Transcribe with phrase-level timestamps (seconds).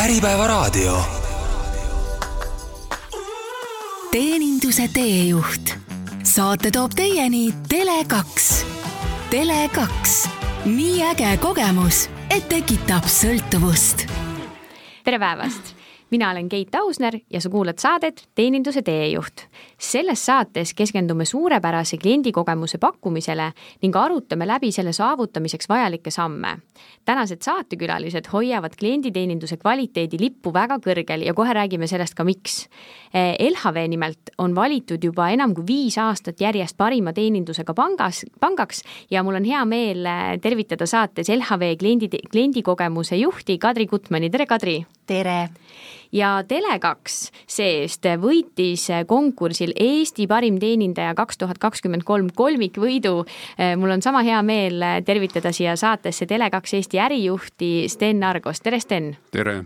[0.00, 1.02] Äripäevaraadio.
[4.10, 5.74] teeninduse teejuht.
[6.22, 8.40] saate toob teieni Tele2.
[9.30, 9.82] Tele2,
[10.64, 14.06] nii äge kogemus, et tekitab sõltuvust.
[15.04, 15.79] tere päevast
[16.10, 19.46] mina olen Keit Ausner ja sa kuulad saadet Teeninduse teejuht.
[19.78, 23.52] selles saates keskendume suurepärase kliendikogemuse pakkumisele
[23.82, 26.58] ning arutame läbi selle saavutamiseks vajalikke samme.
[27.04, 32.68] tänased saatekülalised hoiavad klienditeeninduse kvaliteedi lippu väga kõrgel ja kohe räägime sellest ka, miks.
[33.38, 39.22] LHV nimelt on valitud juba enam kui viis aastat järjest parima teenindusega pangas, pangaks ja
[39.22, 40.06] mul on hea meel
[40.42, 44.84] tervitada saates LHV kliendi, kliendikogemuse juhti Kadri Gutmani, tere Kadri!
[45.10, 45.48] Tere!
[46.12, 47.12] ja Tele2
[47.46, 53.14] see-eest võitis konkursil Eesti parim teenindaja kaks tuhat kakskümmend kolm kolmikvõidu.
[53.78, 59.14] mul on sama hea meel tervitada siia saatesse Tele2 Eesti ärijuhti Sten Argos, tere Sten!
[59.30, 59.62] tere!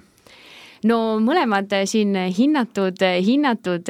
[0.89, 3.89] No mõlemad siin hinnatud, hinnatud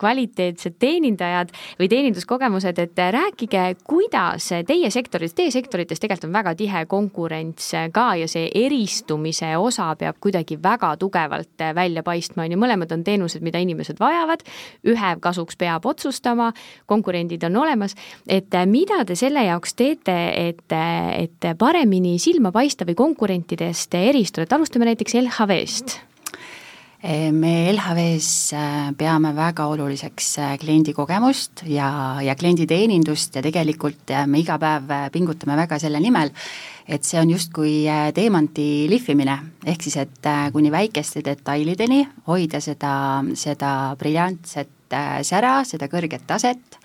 [0.00, 6.84] kvaliteetsed teenindajad või teeninduskogemused, et rääkige, kuidas teie sektoris, teie sektorites tegelikult on väga tihe
[6.90, 12.92] konkurents ka ja see eristumise osa peab kuidagi väga tugevalt välja paistma, on ju, mõlemad
[12.96, 14.44] on teenused, mida inimesed vajavad,
[14.88, 16.50] ühe kasuks peab otsustama,
[16.90, 20.76] konkurendid on olemas, et mida te selle jaoks teete, et,
[21.16, 26.09] et paremini silma paista või konkurentidest eristuda, et alustame näiteks LHV-st
[27.32, 34.42] me LHV-s äh, peame väga oluliseks äh, kliendi kogemust ja, ja klienditeenindust ja tegelikult me
[34.42, 36.28] iga päev pingutame väga selle nimel,
[36.84, 42.92] et see on justkui teemanti lihvimine, ehk siis et kuni väikeste detailideni hoida seda,
[43.32, 44.76] seda briljantset
[45.24, 46.78] sära, seda kõrget taset.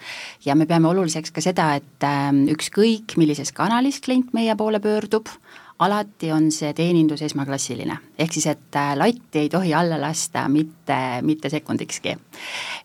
[0.45, 2.05] Ja me peame oluliseks ka seda, et
[2.53, 5.27] ükskõik millises kanalis klient meie poole pöördub,
[5.79, 10.97] alati on see teenindus esmaklassiline, ehk siis et äh, latti ei tohi alla lasta mitte,
[11.21, 12.15] mitte sekundikski.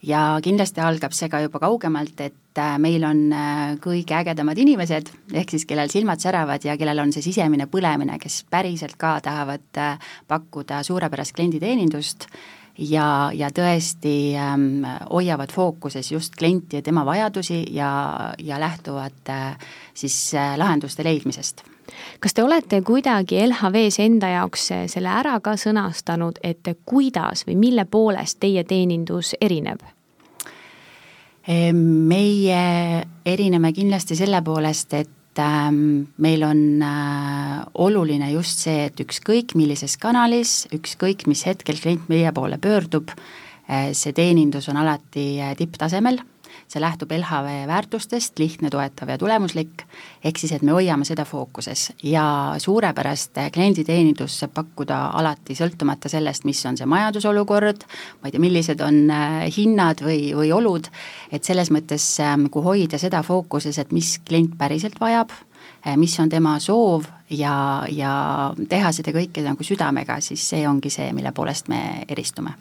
[0.03, 5.13] ja kindlasti algab see ka juba kaugemalt, et äh, meil on äh, kõige ägedamad inimesed,
[5.33, 9.85] ehk siis kellel silmad säravad ja kellel on see sisemine põlemine, kes päriselt ka tahavad
[10.27, 12.27] pakkuda suurepärast klienditeenindust
[12.81, 17.91] ja, ja tõesti ähm, hoiavad fookuses just klienti ja tema vajadusi ja,
[18.39, 19.59] ja lähtuvad äh,
[19.95, 21.65] siis äh, lahenduste leidmisest
[22.21, 27.85] kas te olete kuidagi LHV-s enda jaoks selle ära ka sõnastanud, et kuidas või mille
[27.85, 29.83] poolest teie teenindus erineb?
[31.73, 32.61] meie
[33.27, 39.97] erineme kindlasti selle poolest, et ähm, meil on äh, oluline just see, et ükskõik millises
[39.99, 43.11] kanalis, ükskõik mis hetkel klient meie poole pöördub,
[43.67, 46.21] äh, see teenindus on alati äh, tipptasemel
[46.71, 49.85] see lähtub LHV väärtustest, lihtne, toetav ja tulemuslik,
[50.25, 51.91] ehk siis, et me hoiame seda fookuses.
[52.07, 57.85] Ja suurepärast klienditeenindust saab pakkuda alati, sõltumata sellest, mis on see majandusolukord,
[58.21, 60.91] ma ei tea, millised on äh, hinnad või, või olud,
[61.33, 65.35] et selles mõttes, ähm, kui hoida seda fookuses, et mis klient päriselt vajab,
[65.87, 68.15] äh, mis on tema soov ja, ja
[68.69, 72.57] teha seda kõike nagu südamega, siis see ongi see, mille poolest me eristume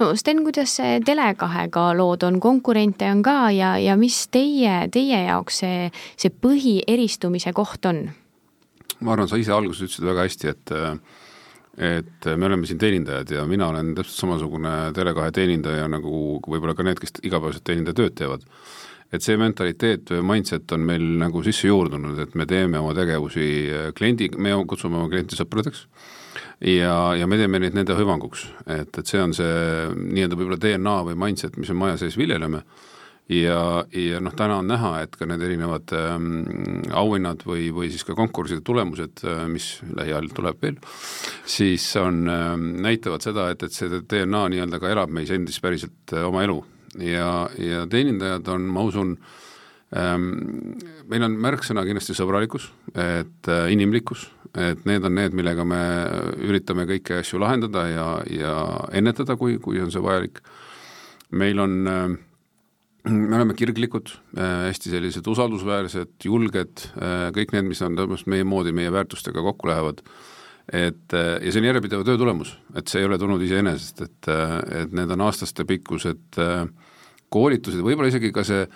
[0.00, 5.24] no Sten, kuidas see Tele2-ga lood on, konkurente on ka ja, ja mis teie, teie
[5.26, 5.88] jaoks see,
[6.20, 8.06] see põhieristumise koht on?
[9.00, 10.78] ma arvan, sa ise alguses ütlesid väga hästi, et
[11.80, 16.84] et me oleme siin teenindajad ja mina olen täpselt samasugune Tele2 teenindaja nagu võib-olla ka
[16.84, 18.44] need, kes igapäevaselt teenindajatööd teevad.
[19.10, 23.46] et see mentaliteet või mindset on meil nagu sisse juurdunud, et me teeme oma tegevusi
[23.96, 25.86] kliendi, me kutsume oma klienti sõpradeks
[26.60, 29.50] ja, ja me teeme neid nende hüvanguks, et, et see on see
[29.96, 32.64] nii-öelda võib-olla DNA või mindset, mis me maja sees viljeleme.
[33.30, 36.24] Ja, ja noh, täna on näha, et ka need erinevad ähm,
[36.98, 40.80] auhinnad või, või siis ka konkurside tulemused, äh, mis lähiajal tuleb veel,
[41.46, 46.16] siis on ähm,, näitavad seda, et, et see DNA nii-öelda ka elab meis endis päriselt
[46.16, 46.58] äh, oma elu.
[47.06, 49.38] Ja, ja teenindajad on, ma usun ähm,,
[49.90, 54.28] meil on märksõna kindlasti sõbralikkus, et äh, inimlikkus
[54.58, 55.80] et need on need, millega me
[56.42, 58.54] üritame kõiki asju lahendada ja, ja
[58.96, 60.40] ennetada, kui, kui on see vajalik.
[61.30, 62.08] meil on, äh,
[63.06, 68.44] me oleme kirglikud, äh, hästi sellised usaldusväärsed, julged, äh, kõik need, mis on tõepoolest meie
[68.44, 70.02] moodi, meie väärtustega kokku lähevad,
[70.72, 74.28] et ja see on järjepideva töö tulemus, et see ei ole tulnud iseenesest, et,
[74.82, 76.38] et need on aastastepikkused
[77.26, 78.68] koolitused, võib-olla isegi ka see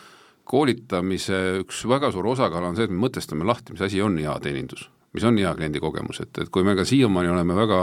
[0.44, 4.34] koolitamise üks väga suur osakaal on see, et me mõtestame lahti, mis asi on hea
[4.44, 7.80] teenindus mis on hea kliendi kogemus, et, et kui me ka siiamaani oleme väga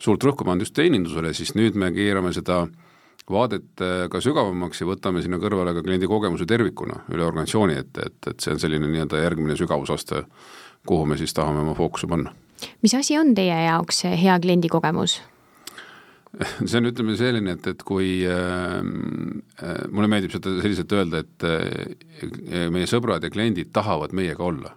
[0.00, 2.64] suurt rõhku pannud just teenindusele, siis nüüd me keerame seda
[3.30, 8.00] vaadet äh, ka sügavamaks ja võtame sinna kõrvale ka kliendi kogemuse tervikuna üle organisatsiooni, et,
[8.02, 10.24] et, et see on selline nii-öelda järgmine sügavusaste,
[10.86, 12.34] kuhu me siis tahame oma fookuse panna
[12.82, 15.20] mis asi on teie jaoks hea kliendikogemus?
[16.68, 21.46] see on, ütleme selline, et, et kui äh, äh, mulle meeldib seda selliselt öelda, et
[21.46, 24.76] äh, meie sõbrad ja kliendid tahavad meiega olla.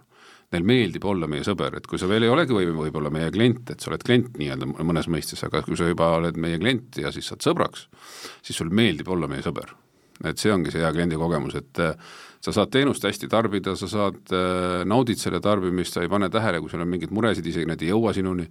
[0.54, 3.72] Neil meeldib olla meie sõber, et kui sa veel ei olegi või võib-olla meie klient,
[3.72, 7.10] et sa oled klient nii-öelda mõnes mõistes, aga kui sa juba oled meie klient ja
[7.14, 7.88] siis saad sõbraks,
[8.44, 9.72] siis sul meeldib olla meie sõber.
[10.24, 11.96] et see ongi see hea kliendi kogemus, et äh,
[12.44, 16.60] sa saad teenust hästi tarbida, sa saad äh,, naudid selle tarbimist, sa ei pane tähele,
[16.60, 18.46] kui sul on mingeid muresid, isegi need ei jõua sinuni.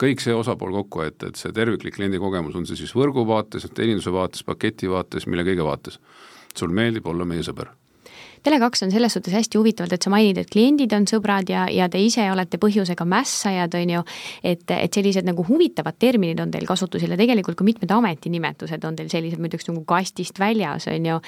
[0.00, 3.68] Kõik see osapool kokku, et, et see terviklik kliendi kogemus, on see siis võrgu vaates,
[3.76, 6.00] teeninduse vaates, paketi vaates, mille kõige vaates,
[6.56, 7.72] sul meeldib olla meie sõber
[8.40, 11.90] Tele2 on selles suhtes hästi huvitavalt, et sa mainid, et kliendid on sõbrad ja, ja
[11.92, 14.04] te ise olete põhjusega mässajad, on ju,
[14.52, 18.96] et, et sellised nagu huvitavad terminid on teil kasutusel ja tegelikult ka mitmed ametinimetused on
[18.96, 21.18] teil sellised, ma ütleks nagu kastist väljas, on ju.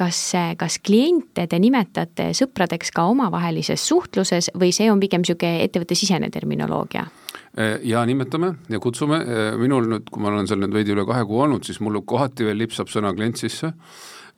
[0.00, 0.22] kas,
[0.56, 7.04] kas kliente te nimetate sõpradeks ka omavahelises suhtluses või see on pigem niisugune ettevõttesisene terminoloogia?
[7.84, 9.18] Ja nimetame ja kutsume,
[9.60, 12.48] minul nüüd, kui ma olen seal nüüd veidi üle kahe kuu olnud, siis mul kohati
[12.48, 13.74] veel lipsab sõna klient sisse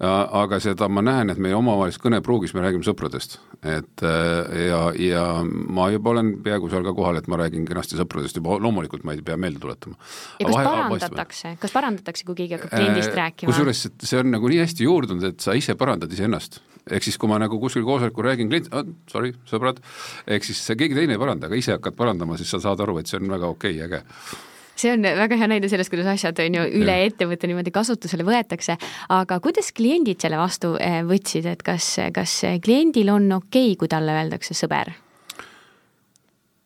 [0.02, 3.38] aga seda ma näen, et meie omavahelises kõnepruugis me räägime sõpradest.
[3.62, 7.96] et äh, ja, ja ma juba olen peaaegu seal ka kohal, et ma räägin kenasti
[7.96, 9.94] sõpradest juba, loomulikult ma ei pea meelde tuletama.
[10.40, 13.52] ja kas vahe, parandatakse, kas parandatakse, kui keegi hakkab kliendist äh, rääkima?
[13.52, 16.58] kusjuures see on nagu nii hästi juurdunud, et sa ise parandad iseennast.
[16.90, 19.78] ehk siis, kui ma nagu kuskil koosolekul räägin klient oh,, sorry, sõbrad,
[20.26, 23.06] ehk siis keegi teine ei paranda, aga ise hakkad parandama, siis sa saad aru, et
[23.06, 26.58] see on väga okei okay,, äge see on väga hea näide sellest, kuidas asjad on
[26.58, 28.76] ju üle ettevõtte niimoodi kasutusele võetakse,
[29.14, 33.90] aga kuidas kliendid selle vastu eh, võtsid, et kas, kas kliendil on okei okay,, kui
[33.90, 34.94] talle öeldakse sõber?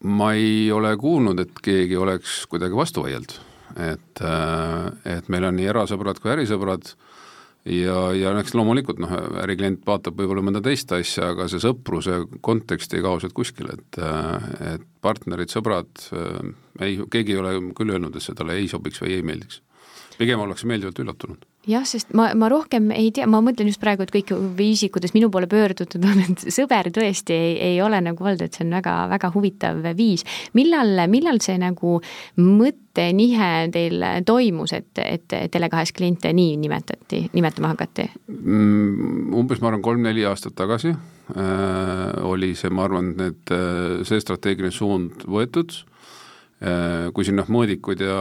[0.04, 3.32] ma ei ole kuulnud, et keegi oleks kuidagi vastu vaielnud,
[3.88, 6.92] et, äh, et meil on nii erasõbrad kui ärisõbrad
[7.68, 9.12] ja, ja eks loomulikult noh,
[9.42, 14.00] äriklient vaatab võib-olla mõnda teist asja, aga see sõpruse kontekst ei kao sealt kuskile, et,
[14.74, 15.90] et partnerid, sõbrad,
[16.80, 19.62] ei, keegi ei ole küll öelnud, et see talle ei sobiks või ei meeldiks.
[20.18, 24.04] pigem ollakse meeldivalt üllatunud jah, sest ma, ma rohkem ei tea, ma mõtlen just praegu,
[24.04, 28.24] et kõik viisid, kuidas minu poole pöördutud on, et sõber tõesti ei, ei ole nagu
[28.24, 30.24] olnud, et see on väga-väga huvitav viis.
[30.58, 31.98] millal, millal see nagu
[32.40, 39.34] mõttenihe teil toimus, et, et Tele2-s kliente nii nimetati, nimetama hakati mm,?
[39.38, 44.74] umbes ma arvan, kolm-neli aastat tagasi äh, oli see, ma arvan, need, äh, see strateegiline
[44.74, 45.82] suund võetud
[47.14, 48.14] kui siin noh, mõõdikuid ja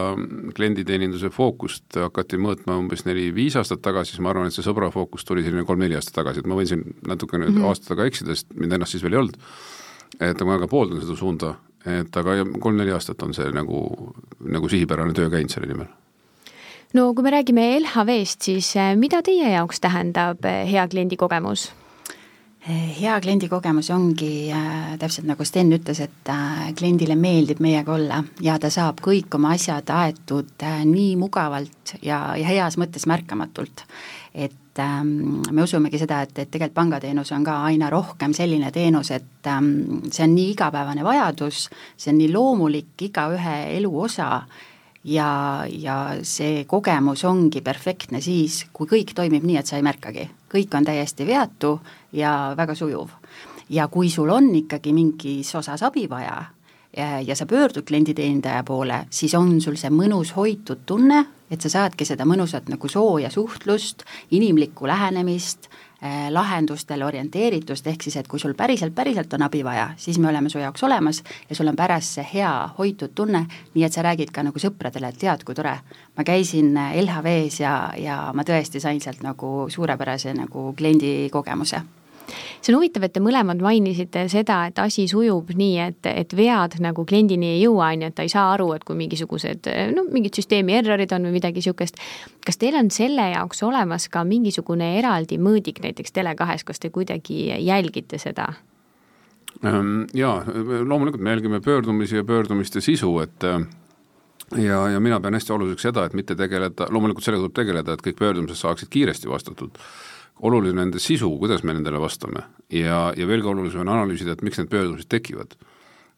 [0.54, 5.26] klienditeeninduse fookust hakati mõõtma umbes neli-viis aastat tagasi, siis ma arvan, et see sõbra fookus
[5.26, 7.72] tuli selline kolm-neli aastat tagasi, et ma võin siin natuke nüüd mm -hmm.
[7.72, 9.40] aastatega eksida, sest mind ennast siis veel ei olnud,
[10.20, 11.54] et ma väga pooldan seda suunda,
[11.86, 15.90] et aga kolm-neli aastat on see nagu, nagu sihipärane töö käinud selle nimel
[16.94, 21.72] no kui me räägime LHV-st, siis äh, mida teie jaoks tähendab äh, hea kliendikogemus?
[22.66, 28.58] Hea kliendikogemus ongi äh, täpselt nagu Sten ütles, et äh, kliendile meeldib meiega olla ja
[28.58, 33.84] ta saab kõik oma asjad aetud äh, nii mugavalt ja, ja heas mõttes märkamatult.
[34.34, 39.10] et ähm, me usumegi seda, et, et tegelikult pangateenus on ka aina rohkem selline teenus,
[39.10, 44.42] et ähm, see on nii igapäevane vajadus, see on nii loomulik igaühe elu osa
[45.04, 50.28] ja, ja see kogemus ongi perfektne siis, kui kõik toimib nii, et sa ei märkagi.
[50.48, 51.80] kõik on täiesti veatu
[52.12, 53.08] ja väga sujuv.
[53.70, 56.44] ja kui sul on ikkagi mingis osas abi vaja
[56.96, 61.68] ja, ja sa pöördud klienditeenindaja poole, siis on sul see mõnus hoitud tunne, et sa
[61.68, 65.87] saadki seda mõnusat nagu sooja suhtlust, inimlikku lähenemist äh,,
[66.30, 70.48] lahendustele orienteeritust, ehk siis et kui sul päriselt, päriselt on abi vaja, siis me oleme
[70.48, 74.30] su jaoks olemas ja sul on pärast see hea hoitud tunne, nii et sa räägid
[74.30, 75.78] ka nagu sõpradele, et tead, kui tore.
[76.16, 81.82] ma käisin LHV-s ja, ja ma tõesti sain sealt nagu suurepärase nagu kliendikogemuse
[82.28, 86.78] see on huvitav, et te mõlemad mainisite seda, et asi sujub nii, et, et vead
[86.84, 90.06] nagu kliendini ei jõua, on ju, et ta ei saa aru, et kui mingisugused no
[90.12, 92.00] mingid süsteemi errorid on või midagi niisugust.
[92.46, 97.48] kas teil on selle jaoks olemas ka mingisugune eraldi mõõdik näiteks Tele2-s, kas te kuidagi
[97.64, 98.52] jälgite seda?
[99.64, 103.44] Ehm, jaa, loomulikult me jälgime pöördumisi ja pöördumiste sisu, et
[104.56, 108.04] ja, ja mina pean hästi oluliseks seda, et mitte tegeleda, loomulikult sellega tuleb tegeleda, et
[108.04, 109.80] kõik pöördumised saaksid kiiresti vastatud
[110.42, 114.44] oluline on nende sisu, kuidas me nendele vastame ja, ja veelgi olulisem on analüüsida, et
[114.46, 115.56] miks need pöördumised tekivad.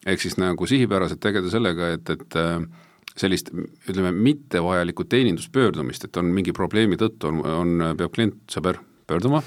[0.05, 2.61] ehk siis nagu sihipäraselt tegeleda sellega, et, et äh,
[3.17, 8.79] sellist ütleme, mittevajalikku teeninduspöördumist, et on mingi probleemi tõttu on, on, peab klient, sõber,
[9.11, 9.41] pöörduma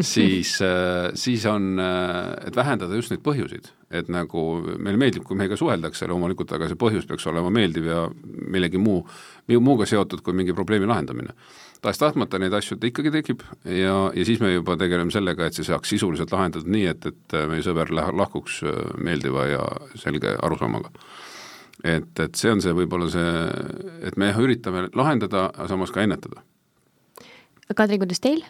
[0.00, 4.46] siis, äh, siis on, äh, et vähendada just neid põhjuseid, et nagu
[4.76, 8.02] meile meeldib, kui meiega suheldakse loomulikult, aga see põhjus peaks olema meeldiv ja
[8.50, 9.04] millegi muu,
[9.62, 11.36] muuga seotud kui mingi probleemi lahendamine
[11.84, 15.92] tahes-tahtmata neid asju ikkagi tekib ja, ja siis me juba tegeleme sellega, et see saaks
[15.92, 19.62] sisuliselt lahendatud nii, et, et meie sõber läheb, lahkuks äh, meeldiva ja
[20.00, 20.90] selge arusaamaga
[21.84, 23.32] et, et see on see võib-olla see,
[24.08, 26.42] et me üritame lahendada, aga samas ka ennetada.
[27.76, 28.44] Kadri, kuidas teil?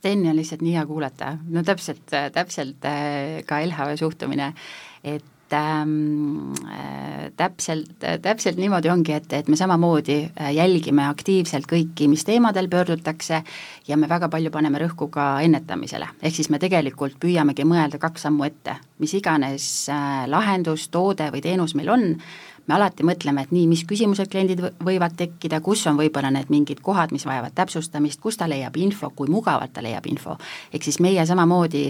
[0.00, 4.46] Steni on lihtsalt nii hea kuulata, no täpselt, täpselt äh, ka LHV suhtumine,
[5.04, 12.08] et ähm, äh, täpselt, täpselt niimoodi ongi, et, et me samamoodi äh, jälgime aktiivselt kõiki,
[12.08, 13.42] mis teemadel pöördutakse
[13.88, 16.08] ja me väga palju paneme rõhku ka ennetamisele.
[16.22, 19.66] ehk siis me tegelikult püüamegi mõelda kaks sammu ette, mis iganes
[20.32, 22.14] lahendus, toode või teenus meil on,
[22.70, 26.82] me alati mõtleme, et nii, mis küsimused kliendid võivad tekkida, kus on võib-olla need mingid
[26.86, 30.36] kohad, mis vajavad täpsustamist, kus ta leiab info, kui mugavalt ta leiab info.
[30.72, 31.88] ehk siis meie samamoodi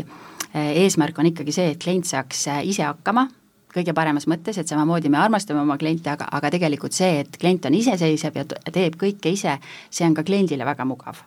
[0.54, 3.28] eesmärk on ikkagi see, et klient saaks ise hakkama,
[3.75, 7.68] kõige paremas mõttes, et samamoodi me armastame oma kliente, aga, aga tegelikult see, et klient
[7.68, 9.58] on iseseisev ja teeb kõike ise,
[9.90, 11.22] see on ka kliendile väga mugav.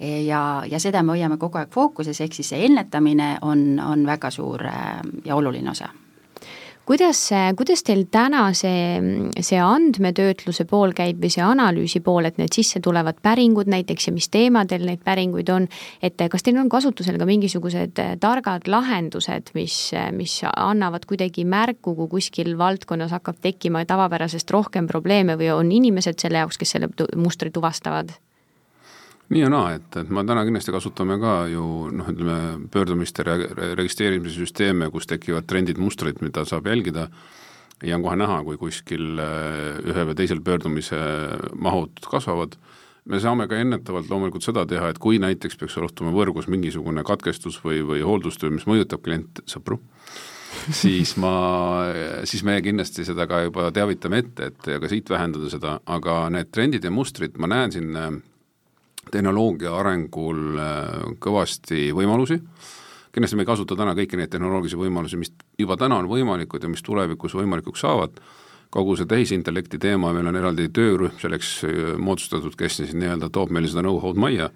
[0.00, 4.30] ja, ja seda me hoiame kogu aeg fookuses, ehk siis see ennetamine on, on väga
[4.30, 5.90] suur äh, ja oluline osa
[6.88, 7.20] kuidas,
[7.58, 9.00] kuidas teil täna see,
[9.40, 14.14] see andmetöötluse pool käib või see analüüsi pool, et need sisse tulevad päringud näiteks ja
[14.14, 15.68] mis teemadel neid päringuid on,
[16.02, 19.76] et kas teil on kasutusel ka mingisugused targad lahendused, mis,
[20.16, 26.18] mis annavad kuidagi märku, kui kuskil valdkonnas hakkab tekkima tavapärasest rohkem probleeme või on inimesed
[26.20, 28.16] selle jaoks, kes selle mustri tuvastavad?
[29.30, 33.36] Nii ja naa, et, et me täna kindlasti kasutame ka ju noh, ütleme pöördumiste re
[33.78, 37.08] registreerimise süsteeme, kus tekivad trendid, mustrid, mida saab jälgida.
[37.86, 40.98] Ja on kohe näha, kui kuskil äh, ühe või teisel pöördumise
[41.56, 42.58] mahud kasvavad,
[43.08, 47.56] me saame ka ennetavalt loomulikult seda teha, et kui näiteks peaks juhtuma võrgus mingisugune katkestus
[47.64, 49.78] või, või hooldustöö, mis mõjutab klientsõpru,
[50.82, 51.32] siis ma,
[52.28, 56.52] siis me kindlasti seda ka juba teavitame ette, et ka siit vähendada seda, aga need
[56.52, 58.10] trendid ja mustrid, ma näen siin äh,
[59.12, 60.84] tehnoloogia arengul äh,
[61.22, 62.40] kõvasti võimalusi,
[63.12, 66.70] kindlasti me ei kasuta täna kõiki neid tehnoloogilisi võimalusi, mis juba täna on võimalikud ja
[66.70, 68.20] mis tulevikus võimalikuks saavad,
[68.70, 73.54] kogu see tehisintellekti teema, meil on eraldi töörühm selleks äh, moodustatud, kes siis nii-öelda toob
[73.54, 74.50] meile seda know-how'd majja,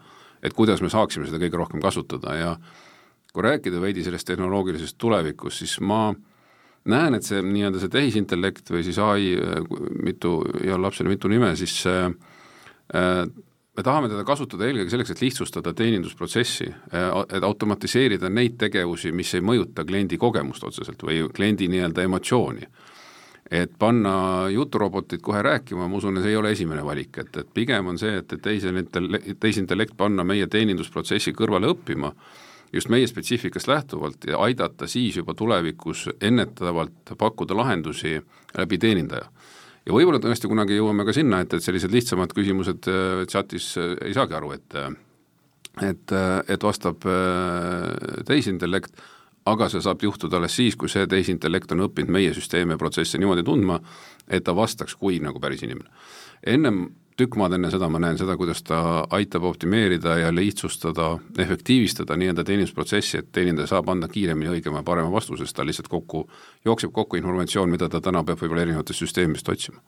[0.45, 2.53] et kuidas me saaksime seda kõige rohkem kasutada ja
[3.35, 6.13] kui rääkida veidi sellest tehnoloogilisest tulevikust, siis ma
[6.91, 9.65] näen, et see nii-öelda see tehisintellekt või siis ai, äh,
[10.05, 12.07] mitu, heal lapsel mitu nime, siis äh,
[13.77, 19.43] me tahame teda kasutada eelkõige selleks, et lihtsustada teenindusprotsessi, et automatiseerida neid tegevusi, mis ei
[19.45, 22.69] mõjuta kliendi kogemust otseselt või kliendi nii-öelda emotsiooni.
[23.51, 27.87] et panna juturobotid kohe rääkima, ma usun, see ei ole esimene valik, et, et pigem
[27.87, 32.15] on see, et, et tehisintellekt, tehisintellekt panna meie teenindusprotsessi kõrvale õppima,
[32.73, 38.17] just meie spetsiifikast lähtuvalt ja aidata siis juba tulevikus ennetavalt pakkuda lahendusi
[38.57, 39.29] läbi teenindaja
[39.85, 43.95] ja võib-olla tõesti kunagi jõuame ka sinna, et, et sellised lihtsamad küsimused äh, chatis äh,
[44.09, 44.79] ei saagi aru, et
[45.83, 46.13] et,
[46.49, 49.01] et vastab äh, tehisintellekt,
[49.51, 53.19] aga see saab juhtuda alles siis, kui see tehisintellekt on õppinud meie süsteeme ja protsesse
[53.19, 53.81] niimoodi tundma,
[54.29, 55.91] et ta vastaks kui nagu päris inimene.
[56.47, 58.79] ennem tükk maad enne seda ma näen seda, kuidas ta
[59.15, 65.13] aitab optimeerida ja lihtsustada, efektiivistada nii-öelda teenindusprotsessi, et teenindaja saab anda kiiremini õigema ja parema
[65.13, 66.25] vastuse, sest ta lihtsalt kokku,
[66.65, 69.83] jookseb kokku informatsioon, mida ta täna peab võib-olla erinevatest süsteemidest otsima.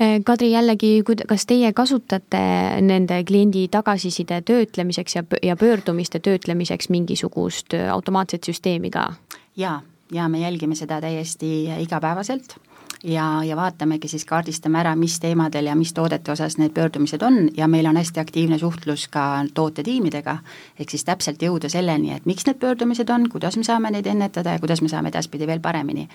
[0.00, 2.40] Eh, Kadri, jällegi, kas teie kasutate
[2.80, 9.12] nende kliendi tagasiside töötlemiseks ja, ja pöördumiste töötlemiseks mingisugust automaatset süsteemi ka?
[9.56, 12.56] jaa, ja me jälgime seda täiesti igapäevaselt
[13.04, 17.48] ja, ja vaatamegi siis, kaardistame ära, mis teemadel ja mis toodete osas need pöördumised on.
[17.56, 20.38] Ja meil on hästi aktiivne suhtlus ka tootetiimidega,
[20.78, 24.56] ehk siis täpselt jõuda selleni, et miks need pöördumised on, kuidas me saame neid ennetada
[24.56, 26.08] ja kuidas me saame edaspidi veel paremini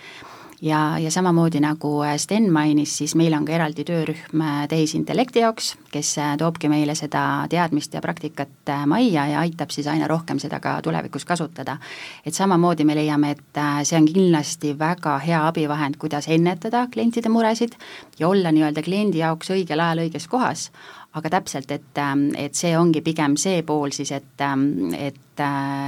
[0.61, 5.39] ja, ja samamoodi nagu äh, Sten mainis, siis meil on ka eraldi töörühm äh, tehisintellekti
[5.43, 10.39] jaoks, kes äh, toobki meile seda teadmist ja praktikat majja ja aitab siis aina rohkem
[10.39, 11.77] seda ka tulevikus kasutada.
[12.25, 17.75] et samamoodi me leiame, et see on kindlasti väga hea abivahend, kuidas ennetada klientide muresid
[18.19, 20.71] ja olla nii-öelda kliendi jaoks õigel ajal õiges kohas,
[21.13, 25.21] aga täpselt, et, ähm, et see ongi pigem see pool siis, et, ähm, et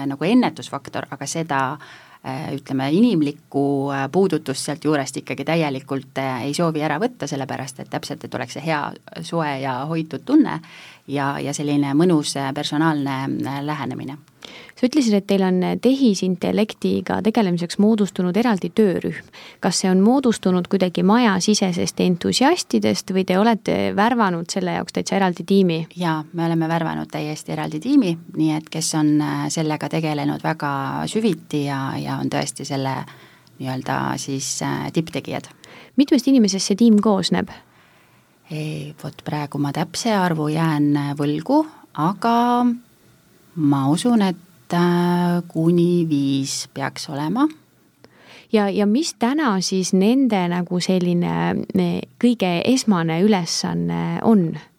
[0.08, 2.07] nagu ennetusfaktor, aga seda Äh,
[2.54, 7.90] ütleme, inimlikku äh, puudutust sealt juurest ikkagi täielikult äh, ei soovi ära võtta, sellepärast et
[7.92, 8.82] täpselt, et oleks see hea
[9.26, 10.60] soe ja hoitud tunne
[11.08, 13.20] ja, ja selline mõnus personaalne
[13.66, 19.28] lähenemine sa ütlesid, et teil on tehisintellektiga tegelemiseks moodustunud eraldi töörühm.
[19.60, 25.44] kas see on moodustunud kuidagi majasisesest entusiastidest või te olete värvanud selle jaoks täitsa eraldi
[25.48, 25.80] tiimi?
[25.96, 30.72] jaa, me oleme värvanud täiesti eraldi tiimi, nii et kes on äh, sellega tegelenud väga
[31.08, 33.00] süviti ja, ja on tõesti selle
[33.58, 35.50] nii-öelda siis äh, tipptegijad.
[35.96, 37.50] mitmest inimesest see tiim koosneb?
[39.04, 41.66] Vot praegu ma täpse arvu jään võlgu,
[42.00, 42.66] aga
[43.56, 47.48] ma usun, et äh, kuni viis peaks olema.
[48.54, 51.66] ja, ja mis täna siis nende nagu selline
[52.20, 54.56] kõige esmane ülesanne on?
[54.56, 54.77] Eh,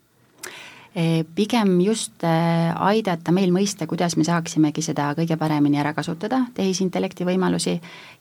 [1.34, 7.26] pigem just eh, aidata meil mõista, kuidas me saaksimegi seda kõige paremini ära kasutada, tehisintellekti
[7.28, 7.76] võimalusi,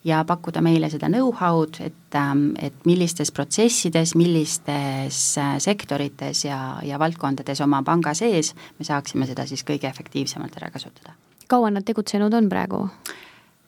[0.06, 7.00] ja pakkuda meile seda know-how'd, et, ähm, et millistes protsessides, millistes äh, sektorites ja, ja
[7.02, 11.16] valdkondades oma panga sees me saaksime seda siis kõige efektiivsemalt ära kasutada.
[11.48, 12.88] kaua nad tegutsenud on praegu?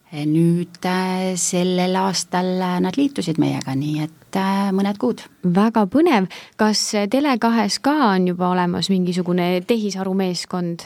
[0.09, 5.21] Eh, nüüd äh, sellel aastal äh, nad liitusid meiega, nii et äh, mõned kuud.
[5.45, 6.25] väga põnev,
[6.57, 6.81] kas
[7.13, 10.81] Tele2-s ka on juba olemas mingisugune tehisarumeeskond?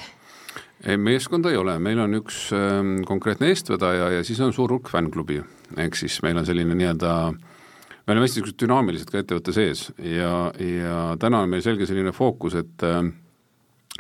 [0.84, 4.92] ei, meeskonda ei ole, meil on üks äh, konkreetne eestvedaja ja siis on suur hulk
[4.92, 5.40] fännklubi,
[5.80, 10.50] ehk siis meil on selline nii-öelda me oleme hästi niisugused dünaamilised ka ettevõtte sees ja,
[10.60, 13.00] ja täna on meil selge selline fookus, et äh,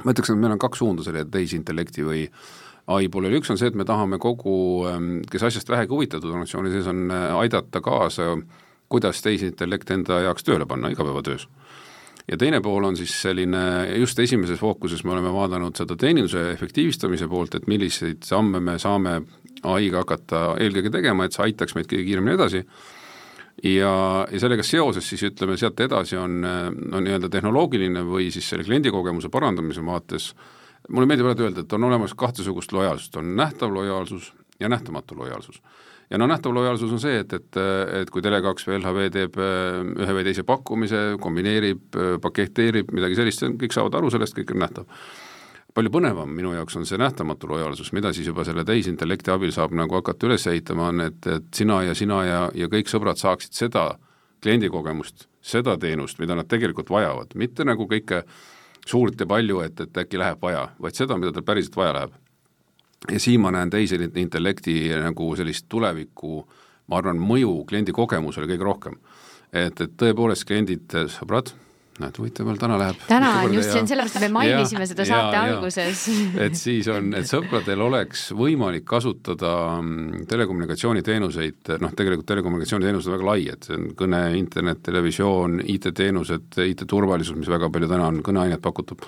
[0.03, 2.60] ma ütleks, et meil on kaks suunda selle tehisintellekti või äh,
[2.91, 4.55] ai pooleli, üks on see, et me tahame kogu,
[4.91, 8.35] ähm, kes asjast vähegi huvitatud organisatsiooni sees on, äh, aidata kaasa,
[8.91, 11.47] kuidas tehisintellekt enda jaoks tööle panna igapäevatöös.
[12.27, 13.59] ja teine pool on siis selline,
[13.99, 19.21] just esimeses fookuses me oleme vaadanud seda teeninduse efektiivistamise poolt, et milliseid samme me saame
[19.63, 22.63] ai-ga hakata eelkõige tegema, et see aitaks meid kõige kiiremini edasi,
[23.63, 23.93] ja,
[24.31, 29.29] ja sellega seoses siis ütleme, sealt edasi on, on nii-öelda tehnoloogiline või siis selle kliendikogemuse
[29.29, 34.33] parandamise vaates äh, mulle meeldib alati öelda, et on olemas kahtesugust lojaalsust, on nähtav lojaalsus
[34.59, 35.61] ja nähtamatu lojaalsus.
[36.09, 37.57] ja no nähtav lojaalsus on see, et, et,
[38.01, 43.17] et kui Tele2 või LHV teeb äh, ühe või teise pakkumise, kombineerib, äh, paketeerib, midagi
[43.17, 44.85] sellist, kõik saavad aru sellest, kõik on nähtav.
[45.73, 49.71] palju põnevam minu jaoks on see nähtamatu lojaalsus, mida siis juba selle tehisintellekti abil saab
[49.73, 53.53] nagu hakata üles ehitama, on, et, et sina ja sina ja, ja kõik sõbrad saaksid
[53.57, 53.95] seda
[54.43, 58.25] kliendikogemust, seda teenust, mida nad tegelikult vajavad, mitte nagu kõike
[58.87, 62.19] suurt ja palju, et, et äkki läheb vaja, vaid seda, mida tal päriselt vaja läheb.
[63.11, 66.43] ja siin ma näen tehisintellekti nagu sellist tuleviku,
[66.87, 68.97] ma arvan, mõju kliendi kogemusele kõige rohkem.
[69.53, 71.53] et, et tõepoolest kliendid, sõbrad,
[72.01, 73.01] näed, huvitav veel täna läheb.
[73.07, 76.05] täna on just, see on sellepärast, et me mainisime ja, seda saate ja, alguses.
[76.46, 83.29] et siis on, et sõpradel oleks võimalik kasutada mm, telekommunikatsiooniteenuseid, noh, tegelikult telekommunikatsiooniteenused on väga
[83.29, 88.63] lai, et see on kõne, internet, televisioon, IT-teenused, IT-turvalisus, mis väga palju täna on kõneainet
[88.63, 89.05] pakutud,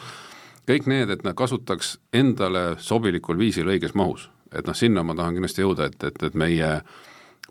[0.69, 4.29] kõik need, et nad kasutaks endale sobilikul viisil õiges mahus.
[4.55, 6.69] et noh, sinna ma tahan kindlasti jõuda, et, et, et meie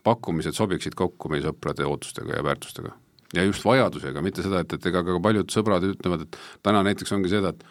[0.04, 2.94] pakkumised sobiksid kokku meie sõprade ootustega ja väärtustega
[3.36, 7.14] ja just vajadusega, mitte seda, et, et ega ka paljud sõbrad ütlevad, et täna näiteks
[7.16, 7.64] ongi seda, et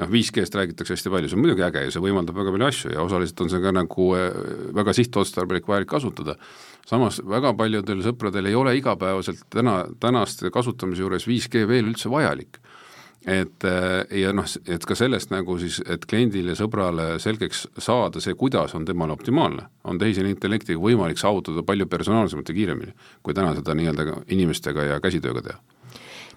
[0.00, 2.92] noh, 5G-st räägitakse hästi palju, see on muidugi äge ja see võimaldab väga palju asju
[2.94, 4.42] ja osaliselt on see ka nagu eh,
[4.76, 6.36] väga sihtotstarbelik vajalik kasutada.
[6.88, 12.60] samas väga paljudel sõpradel ei ole igapäevaselt täna, tänaste kasutamise juures 5G veel üldse vajalik
[13.26, 18.36] et äh, ja noh, et ka sellest nagu siis, et kliendile, sõbrale selgeks saada see,
[18.38, 23.76] kuidas on temale optimaalne, on tehisintellektiga võimalik saavutada palju personaalsemalt ja kiiremini, kui täna seda
[23.76, 25.79] nii-öelda inimestega ja käsitööga teha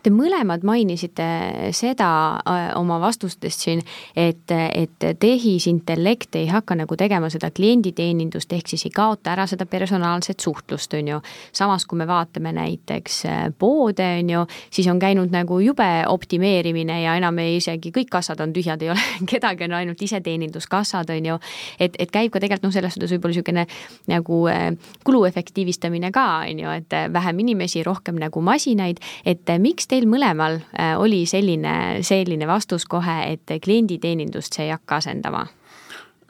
[0.03, 1.25] Te mõlemad mainisite
[1.71, 3.79] seda äh, oma vastustest siin,
[4.19, 9.63] et, et tehisintellekt ei hakka nagu tegema seda klienditeenindust, ehk siis ei kaota ära seda
[9.69, 11.19] personaalset suhtlust, on ju.
[11.55, 14.41] samas, kui me vaatame näiteks äh, poode, on ju,
[14.75, 18.91] siis on käinud nagu jube optimeerimine ja enam ei isegi kõik kassad on tühjad, ei
[18.91, 21.39] ole kedagi, on ainult iseteeninduskassad, on ju.
[21.79, 23.65] et, et käib ka tegelikult noh, selles suhtes võib-olla niisugune
[24.11, 24.67] nagu äh,
[25.07, 30.59] kulu efektiivistamine ka, on ju, et vähem inimesi, rohkem nagu masinaid, et miks teil mõlemal
[30.73, 35.45] äh, oli selline, selline vastus kohe, et klienditeenindust see ei hakka asendama?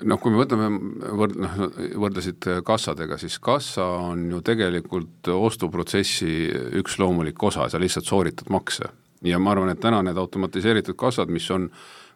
[0.03, 0.67] noh, kui me võtame
[1.15, 1.59] võrd-, noh,
[2.03, 6.33] võrdlesid kassadega, siis kassa on ju tegelikult ostuprotsessi
[6.81, 8.89] üks loomulik osa, sa lihtsalt sooritad makse.
[9.23, 11.69] ja ma arvan, et täna need automatiseeritud kassad, mis on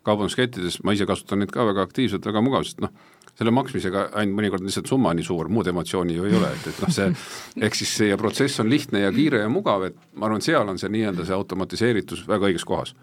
[0.07, 2.91] kaubanduskettides, ma ise kasutan neid ka väga aktiivselt, väga mugav, sest noh,
[3.37, 6.79] selle maksmisega ainult mõnikord lihtsalt summa nii suur, muud emotsiooni ju ei ole, et, et
[6.83, 7.11] noh, see
[7.67, 10.73] ehk siis see protsess on lihtne ja kiire ja mugav, et ma arvan, et seal
[10.73, 12.95] on see nii-öelda see automatiseeritus väga õiges kohas.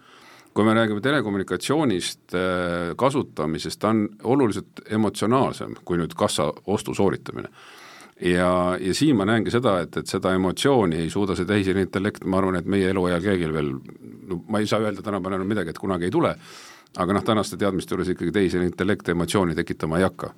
[0.54, 7.50] kui me räägime telekommunikatsioonist äh, kasutamisest, ta on oluliselt emotsionaalsem kui nüüd kassa ostu sooritamine
[8.20, 12.38] ja, ja siin ma näengi seda, et, et seda emotsiooni ei suuda see tehisintellekt, ma
[12.40, 13.72] arvan, et meie eluajal keegi veel,
[14.30, 16.34] no ma ei saa öelda tänapäeval enam midagi, et kunagi ei tule,
[16.96, 20.34] aga noh, tänaste teadmiste juures ikkagi tehisintellekt emotsiooni tekitama ei hakka.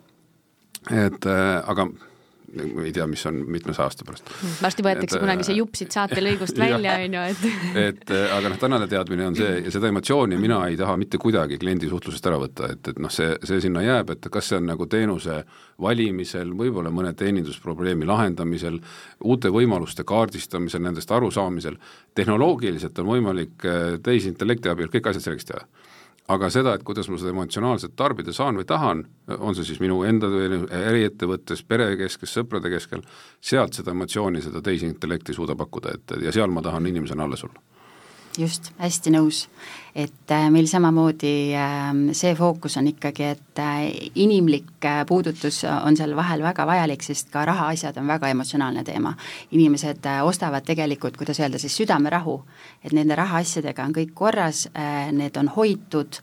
[0.90, 1.88] et äh, aga
[2.84, 4.30] ei tea, mis on mitmesaja aasta pärast.
[4.62, 7.46] varsti võetakse et, kunagi see jupp siit saatelõigust välja, on ju, et
[7.88, 11.18] et äh, aga noh, tänane teadmine on see ja seda emotsiooni mina ei taha mitte
[11.22, 14.60] kuidagi kliendi suhtlusest ära võtta, et, et noh, see, see sinna jääb, et kas see
[14.60, 15.42] on nagu teenuse
[15.82, 18.78] valimisel, võib-olla mõne teenindusprobleemi lahendamisel,
[19.26, 21.76] uute võimaluste kaardistamisel, nendest arusaamisel,
[22.16, 25.66] tehnoloogiliselt on võimalik äh, tehisintellekti abil kõik asjad selgeks teha
[26.28, 29.04] aga seda, et kuidas ma seda emotsionaalselt tarbida saan või tahan,
[29.38, 30.30] on see siis minu enda
[30.80, 33.04] äriettevõttes, pere keskes, sõprade keskel,
[33.40, 37.62] sealt seda emotsiooni, seda tehisintellekti suuda pakkuda, et ja seal ma tahan inimesena alles olla
[38.38, 39.46] just, hästi nõus.
[39.96, 45.96] et äh, meil samamoodi ähm, see fookus on ikkagi, et äh, inimlik äh, puudutus on
[45.96, 49.14] seal vahel väga vajalik, sest ka rahaasjad on väga emotsionaalne teema.
[49.51, 52.37] inimesed ostavad tegelikult, kuidas öelda siis, südamerahu,
[52.85, 54.66] et nende rahaasjadega on kõik korras,
[55.12, 56.20] need on hoitud,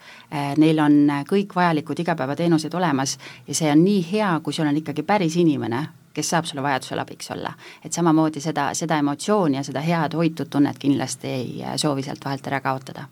[0.57, 5.03] neil on kõik vajalikud igapäevateenused olemas ja see on nii hea, kui sul on ikkagi
[5.03, 7.53] päris inimene, kes saab sulle vajadusel abiks olla.
[7.85, 12.25] et samamoodi seda, seda emotsiooni ja seda head hoitud tunnet kindlasti ei äh, soovi sealt
[12.25, 13.07] vahelt ära kaotada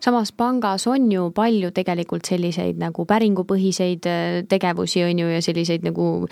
[0.00, 5.84] samas pangas on ju palju tegelikult selliseid nagu päringupõhiseid äh, tegevusi, on ju, ja selliseid
[5.86, 6.28] nagu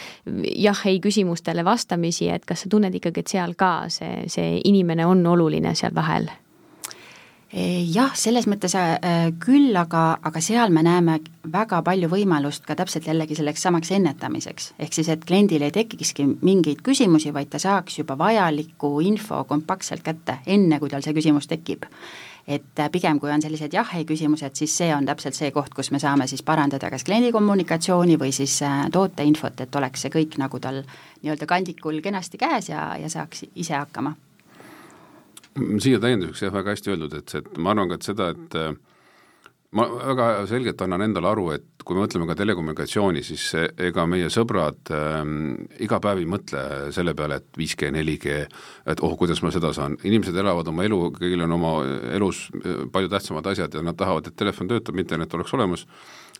[0.66, 5.26] jah-ei küsimustele vastamisi, et kas sa tunned ikkagi, et seal ka see, see inimene on
[5.34, 6.30] oluline seal vahel?
[7.54, 11.20] Jah, selles mõttes äh, küll, aga, aga seal me näeme
[11.52, 14.72] väga palju võimalust ka täpselt jällegi selleks samaks ennetamiseks.
[14.78, 20.02] ehk siis, et kliendil ei tekikski mingeid küsimusi, vaid ta saaks juba vajaliku info kompaktselt
[20.02, 21.86] kätte, enne kui tal see küsimus tekib.
[22.46, 25.90] et äh, pigem, kui on sellised jah-ei küsimused, siis see on täpselt see koht, kus
[25.90, 30.38] me saame siis parandada kas kliendi kommunikatsiooni või siis äh, tooteinfot, et oleks see kõik
[30.42, 30.82] nagu tal
[31.22, 34.16] nii-öelda kandikul kenasti käes ja, ja saaks ise hakkama
[35.54, 38.56] siia täienduseks jah, väga hästi öeldud, et see, et ma arvan ka, et seda, et
[38.58, 38.74] äh,
[39.74, 44.30] ma väga selgelt annan endale aru, et kui me mõtleme ka telekommunikatsiooni, siis ega meie
[44.32, 46.62] sõbrad ähm, iga päev ei mõtle
[46.94, 48.36] selle peale, et 5G, 4G,
[48.92, 51.72] et oh, kuidas ma seda saan, inimesed elavad oma elu, kõigil on oma
[52.14, 55.86] elus äh, palju tähtsamad asjad ja nad tahavad, et telefon töötab, internet oleks olemas,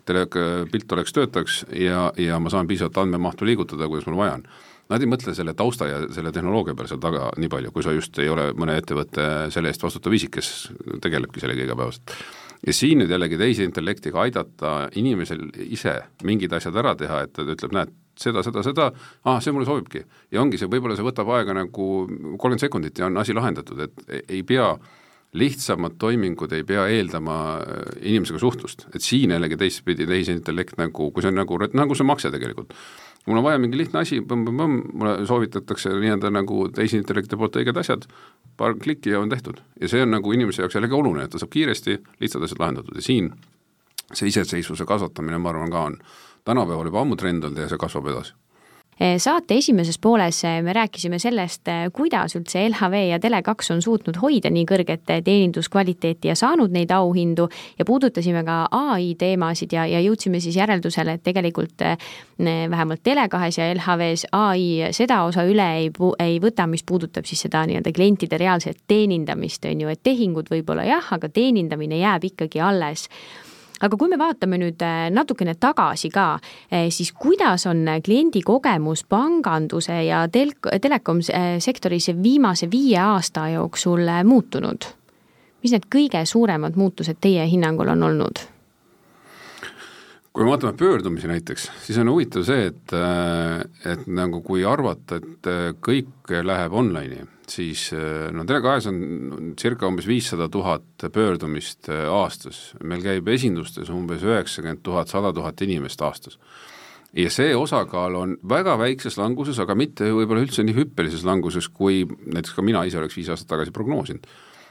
[0.07, 0.29] tele-,
[0.71, 4.49] pilt oleks, töötaks ja, ja ma saan piisavalt andmemahtu liigutada, kuidas mul vaja on
[4.93, 7.95] nad ei mõtle selle tausta ja selle tehnoloogia peale seal taga nii palju, kui sa
[7.95, 10.51] just ei ole mõne ettevõtte selle eest vastutav isik, kes
[11.05, 12.17] tegelebki sellega igapäevaselt.
[12.67, 17.77] ja siin nüüd jällegi tehisintellektiga aidata inimesel ise mingid asjad ära teha, et ta ütleb,
[17.77, 18.91] näed, seda, seda, seda,
[19.25, 20.05] aa, see mulle sobibki.
[20.31, 24.29] ja ongi see, võib-olla see võtab aega nagu kolmkümmend sekundit ja on asi lahendatud, et
[24.29, 24.75] ei pea
[25.35, 27.37] lihtsamad toimingud ei pea eeldama
[28.07, 32.31] inimesega suhtlust, et siin jällegi teistpidi tehisintellekt nagu, kui see on nagu, nagu see makse
[32.31, 32.77] tegelikult
[33.27, 38.07] mul on vaja mingi lihtne asi, mulle soovitatakse nii-öelda nagu tehisintellekti poolt õiged asjad,
[38.57, 39.63] paar klikki ja on tehtud.
[39.81, 43.01] ja see on nagu inimese jaoks jällegi oluline, et ta saab kiiresti lihtsad asjad lahendatud.
[43.01, 43.33] Ja siin
[44.13, 45.99] see iseseisvuse kasvatamine, ma arvan, ka on.
[46.45, 48.35] Tänapäeval juba ammu trend olnud ja see kasvab edasi
[49.19, 54.19] saate esimeses pooles eh, me rääkisime sellest, eh, kuidas üldse LHV ja Tele2 on suutnud
[54.23, 57.49] hoida nii kõrget teeninduskvaliteeti ja saanud neid auhindu.
[57.79, 61.83] Ja puudutasime ka ai teemasid ja, ja jõudsime siis järeldusele, et tegelikult
[62.71, 65.91] vähemalt Tele2-s ja LHV-s ai seda osa üle ei,
[66.23, 70.87] ei võta, mis puudutab siis seda nii-öelda klientide reaalset teenindamist, on ju, et tehingud võib-olla
[70.87, 73.09] jah, aga teenindamine jääb ikkagi alles
[73.85, 76.27] aga kui me vaatame nüüd äh, natukene tagasi ka,
[76.73, 83.49] äh, siis kuidas on kliendi kogemus panganduse ja tel-, telekom äh, sektoris viimase viie aasta
[83.55, 84.91] jooksul muutunud?
[85.65, 88.43] mis need kõige suuremad muutused teie hinnangul on olnud?
[90.35, 92.95] kui me vaatame pöördumisi näiteks, siis on huvitav see, et,
[93.87, 97.89] et nagu kui arvata, et kõik läheb online'i, siis
[98.33, 105.13] no Tele2-s on circa umbes viissada tuhat pöördumist aastas, meil käib esindustes umbes üheksakümmend tuhat,
[105.13, 106.39] sada tuhat inimest aastas.
[107.15, 112.03] ja see osakaal on väga väikses languses, aga mitte võib-olla üldse nii hüppelises languses, kui
[112.07, 114.27] näiteks ka mina ise oleks viis aastat tagasi prognoosinud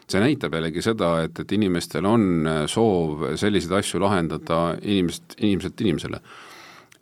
[0.10, 5.86] see näitab jällegi seda, et, et inimestel on äh, soov selliseid asju lahendada inimesest, inimeselt
[5.86, 6.20] inimesele.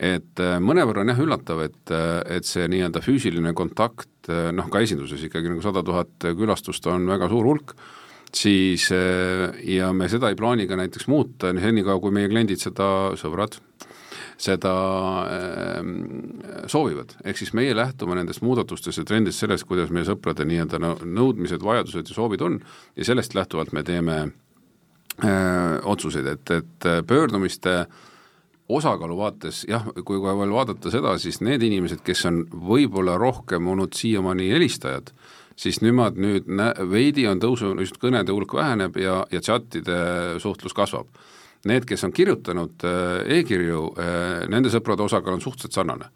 [0.02, 4.84] Et äh, mõnevõrra on jah üllatav, et, äh, et see nii-öelda füüsiline kontakt, noh ka
[4.86, 7.72] esinduses ikkagi nagu sada tuhat külastust on väga suur hulk,
[8.38, 12.86] siis ja me seda ei plaani ka näiteks muuta, senikaua kui meie kliendid seda,
[13.18, 13.58] sõbrad,
[14.42, 14.74] seda
[15.30, 15.82] äh,
[16.72, 21.62] soovivad, ehk siis meie lähtume nendest muudatustest ja trendist sellest, kuidas meie sõprade nii-öelda nõudmised,
[21.66, 22.62] vajadused ja soovid on
[22.98, 27.86] ja sellest lähtuvalt me teeme äh, otsuseid, et, et pöördumiste
[28.78, 33.68] osakaalu vaates jah, kui kohe veel vaadata seda, siis need inimesed, kes on võib-olla rohkem
[33.74, 35.12] olnud siiamaani helistajad,
[35.60, 40.02] siis nemad nüüd nä-, veidi on tõusunud, just kõnede hulk väheneb ja, ja chatide
[40.44, 41.12] suhtlus kasvab
[41.70, 46.10] need, kes on kirjutanud äh, e-kirju, äh, nende sõprade osakaal on suhteliselt sarnane.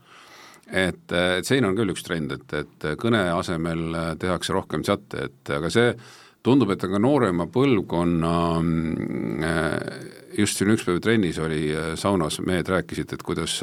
[0.65, 5.27] et, äh, et siin on küll üks trend, et, et kõne asemel tehakse rohkem chat'e,
[5.29, 5.91] et aga see
[6.45, 8.33] tundub, et ka noorema põlvkonna
[10.37, 11.69] just siin üks päev trennis oli
[11.99, 13.61] saunas, mehed rääkisid, et kuidas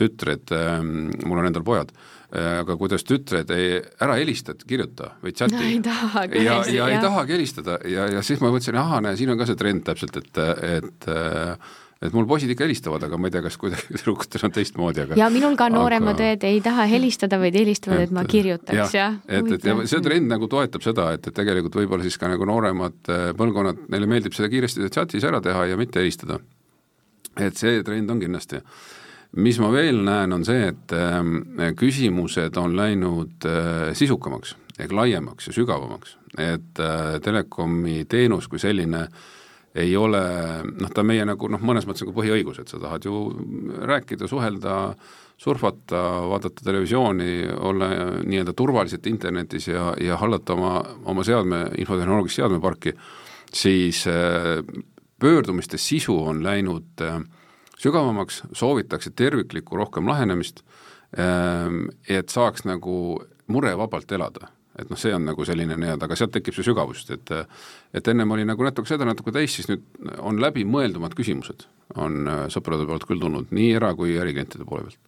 [0.00, 0.52] tütred,
[1.26, 1.90] mul on endal pojad,
[2.30, 5.60] aga kuidas tütred ei, ära helista, kirjuta või chati.
[5.66, 9.18] ei taha ja, ja, ja ei tahagi helistada ja, ja siis ma mõtlesin, ahah, näe,
[9.18, 10.42] siin on ka see trend täpselt, et,
[10.78, 11.10] et
[12.00, 15.18] et mul poisid ikka helistavad, aga ma ei tea, kas kuidagi tüdrukutel on teistmoodi, aga
[15.20, 16.28] ja minul ka nooremad aga...
[16.30, 19.40] õed ei taha helistada, vaid helistavad, et ma kirjutaks ja, ja.
[19.40, 22.48] et, et ja see trend nagu toetab seda, et, et tegelikult võib-olla siis ka nagu
[22.48, 26.40] nooremad äh, põlvkonnad, neile meeldib seda kiiresti chatis ära teha ja mitte helistada.
[27.36, 28.62] et see trend on kindlasti.
[29.36, 35.50] mis ma veel näen, on see, et äh, küsimused on läinud äh, sisukamaks ehk laiemaks
[35.50, 39.28] ja sügavamaks, et äh, telekomi teenus kui selline äh,
[39.74, 40.20] ei ole
[40.66, 43.22] noh, ta meie nagu noh, mõnes mõttes nagu põhiõigus, et sa tahad ju
[43.86, 44.76] rääkida, suhelda,
[45.40, 47.90] surfata, vaadata televisiooni, olla
[48.26, 50.74] nii-öelda turvaliselt internetis ja, ja hallata oma,
[51.08, 52.94] oma seadme, infotehnoloogilist seadmeparki,
[53.54, 54.58] siis äh,
[55.22, 57.20] pöördumiste sisu on läinud äh,
[57.78, 60.64] sügavamaks, soovitakse terviklikku rohkem lahenemist,
[61.14, 61.70] äh,
[62.08, 64.50] et saaks nagu murevabalt elada
[64.80, 67.34] et noh, see on nagu selline nii-öelda, aga sealt tekib see sügavus, et
[67.94, 69.84] et ennem oli nagu natuke seda, natuke teist, siis nüüd
[70.18, 71.66] on läbimõeldumad küsimused,
[71.96, 74.98] on äh, sõprade poolt küll tulnud, nii era- kui äriklientide poole pealt.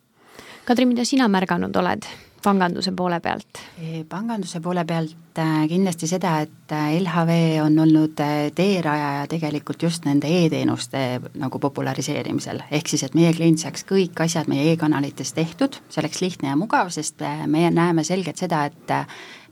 [0.67, 2.07] Kadri, mida sina märganud oled
[2.43, 3.61] panganduse poole pealt?
[4.09, 8.23] panganduse poole pealt äh, kindlasti seda, et äh, LHV on olnud
[8.55, 11.05] teerajaja tegelikult just nende e-teenuste
[11.41, 16.23] nagu populariseerimisel, ehk siis, et meie klient saaks kõik asjad meie e-kanalites tehtud, see oleks
[16.25, 18.97] lihtne ja mugav, sest meie näeme selgelt seda, et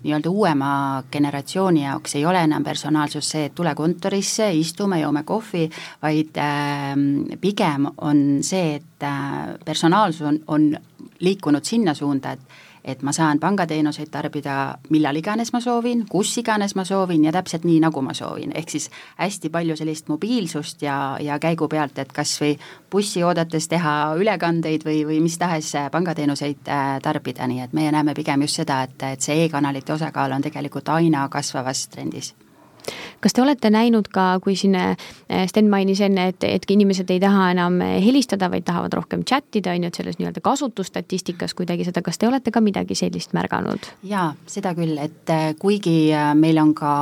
[0.03, 5.68] nii-öelda uuema generatsiooni jaoks ei ole enam personaalsus see, et tule kontorisse, istume, joome kohvi,
[6.03, 6.94] vaid äh,
[7.40, 10.70] pigem on see, et äh, personaalsus on, on
[11.20, 12.40] liikunud sinna suunda, et
[12.90, 14.57] et ma saan pangateenuseid tarbida
[14.90, 18.70] millal iganes ma soovin, kus iganes ma soovin ja täpselt nii, nagu ma soovin, ehk
[18.70, 22.57] siis hästi palju sellist mobiilsust ja, ja käigu pealt, et kas või
[22.90, 28.14] bussi oodates teha ülekandeid või, või mis tahes pangateenuseid äh, tarbida, nii et meie näeme
[28.14, 32.35] pigem just seda, et, et see e-kanalite osakaal on tegelikult aina kasvavas trendis
[33.20, 34.96] kas te olete näinud ka, kui siin äh,
[35.48, 39.74] Sten mainis enne, et, et inimesed ei taha enam helistada, vaid tahavad rohkem chat ida,
[39.76, 43.90] on ju, et selles nii-öelda kasutusstatistikas kuidagi seda, kas te olete ka midagi sellist märganud?
[44.07, 46.92] jaa, seda küll, et äh, kuigi meil on ka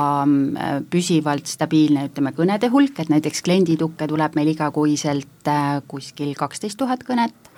[0.91, 5.49] püsivalt stabiilne, ütleme, kõnede hulk, et näiteks klienditukke tuleb meil igakuiselt
[5.89, 7.48] kuskil kaksteist tuhat kõnet,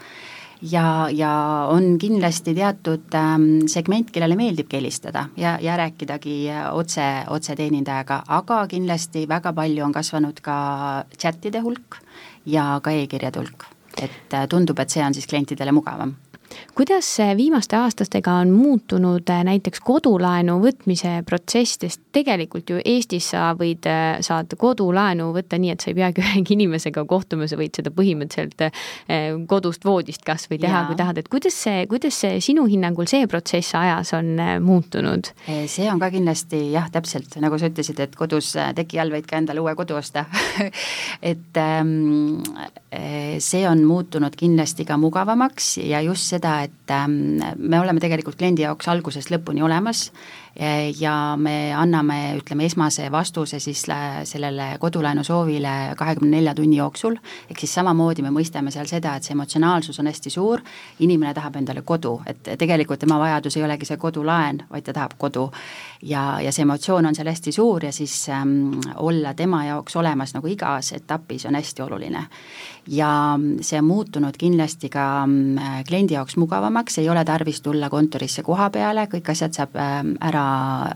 [0.62, 1.32] ja, ja
[1.70, 6.38] on kindlasti teatud ähm, segment, kellele meeldibki helistada ja, ja rääkidagi
[6.72, 10.58] otse, otseteenindajaga, aga kindlasti väga palju on kasvanud ka
[11.18, 12.02] chat'ide hulk
[12.46, 13.66] ja ka e-kirjade hulk.
[14.02, 16.16] et äh, tundub, et see on siis klientidele mugavam
[16.76, 23.52] kuidas viimaste aastatega on muutunud äh, näiteks kodulaenu võtmise protsess, sest tegelikult ju Eestis sa
[23.58, 27.78] võid, äh, saad kodulaenu võtta nii, et sa ei peagi ühegi inimesega kohtuma, sa võid
[27.78, 32.42] seda põhimõtteliselt äh, kodust voodist kas või teha, kui tahad, et kuidas see, kuidas see
[32.44, 34.34] sinu hinnangul see protsess ajas on
[34.64, 35.32] muutunud?
[35.72, 39.40] see on ka kindlasti jah, täpselt nagu sa ütlesid, et kodus teki all võid ka
[39.40, 40.26] endale uue kodu osta.
[41.32, 42.42] Et ähm,
[43.40, 48.40] see on muutunud kindlasti ka mugavamaks ja just see, seda, et ähm, me oleme tegelikult
[48.40, 50.10] kliendi jaoks algusest lõpuni olemas
[51.00, 53.86] ja me anname, ütleme, esmase vastuse siis
[54.28, 57.16] sellele kodulaenu soovile kahekümne nelja tunni jooksul,
[57.50, 60.62] ehk siis samamoodi me mõistame seal seda, et see emotsionaalsus on hästi suur,
[61.00, 65.16] inimene tahab endale kodu, et tegelikult tema vajadus ei olegi see kodulaen, vaid ta tahab
[65.18, 65.50] kodu.
[66.02, 70.34] ja, ja see emotsioon on seal hästi suur ja siis ähm, olla tema jaoks olemas
[70.34, 72.26] nagu igas etapis on hästi oluline.
[72.88, 78.44] ja see on muutunud kindlasti ka äh, kliendi jaoks mugavamaks, ei ole tarvis tulla kontorisse
[78.44, 80.04] koha peale, kõik asjad saab äh,
[80.42, 80.94] ära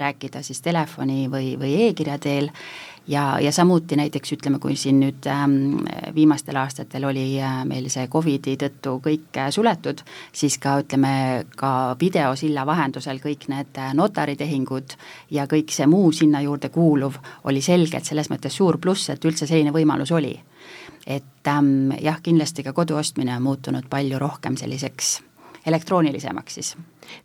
[0.00, 2.50] rääkida siis telefoni või, või e-kirja teel
[3.08, 5.56] ja, ja samuti näiteks ütleme, kui siin nüüd ähm,
[6.14, 11.96] viimastel aastatel oli äh, meil see Covidi tõttu kõik äh, suletud, siis ka ütleme, ka
[12.00, 14.96] videosilla vahendusel kõik need äh, notaritehingud
[15.36, 19.46] ja kõik see muu sinna juurde kuuluv oli selgelt selles mõttes suur pluss, et üldse
[19.46, 20.36] selline võimalus oli.
[21.06, 25.20] et ähm, jah, kindlasti ka kodu ostmine on muutunud palju rohkem selliseks
[25.66, 26.76] elektroonilisemaks siis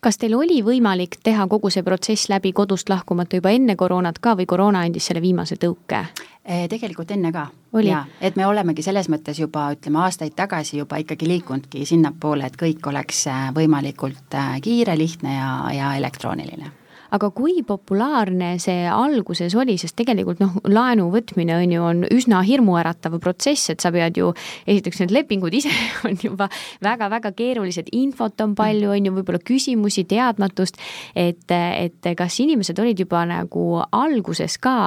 [0.01, 4.35] kas teil oli võimalik teha kogu see protsess läbi kodust lahkumata juba enne koroonat ka
[4.39, 6.03] või koroona andis selle viimase tõuke?
[6.45, 7.47] Eh, tegelikult enne ka.
[7.85, 12.57] jaa, et me olemegi selles mõttes juba ütleme aastaid tagasi juba ikkagi liikunudki sinnapoole, et
[12.57, 16.80] kõik oleks eh, võimalikult eh, kiire, lihtne ja, ja elektrooniline
[17.15, 22.41] aga kui populaarne see alguses oli, sest tegelikult noh, laenu võtmine on ju, on üsna
[22.47, 24.31] hirmuäratav protsess, et sa pead ju,
[24.69, 25.71] esiteks need lepingud ise
[26.07, 26.47] on juba
[26.83, 30.79] väga-väga keerulised, infot on palju, on ju, võib-olla küsimusi, teadmatust,
[31.15, 34.77] et, et kas inimesed olid juba nagu alguses ka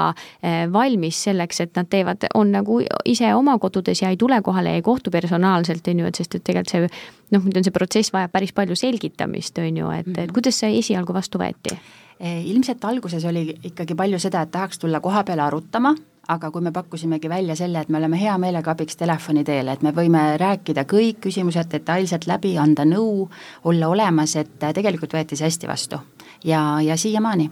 [0.41, 4.75] eh, valmis selleks, et nad teevad, on nagu ise oma kodudes ja ei tule kohale
[4.75, 6.89] ja ei kohtu personaalselt, on ju, et sest et tegelikult see
[7.35, 10.33] noh, nüüd on see protsess vajab päris palju selgitamist, on ju, et, et mhm.
[10.37, 11.77] kuidas see esialgu vastu võeti?
[12.14, 15.94] E, ilmselt alguses oli ikkagi palju seda, et tahaks tulla koha peale arutama,
[16.31, 19.83] aga kui me pakkusimegi välja selle, et me oleme hea meelega abiks telefoni teel, et
[19.85, 23.29] me võime rääkida kõik küsimused detailselt läbi, anda nõu,
[23.68, 26.01] olla olemas, et tegelikult võeti see hästi vastu
[26.44, 27.51] ja, ja siiamaani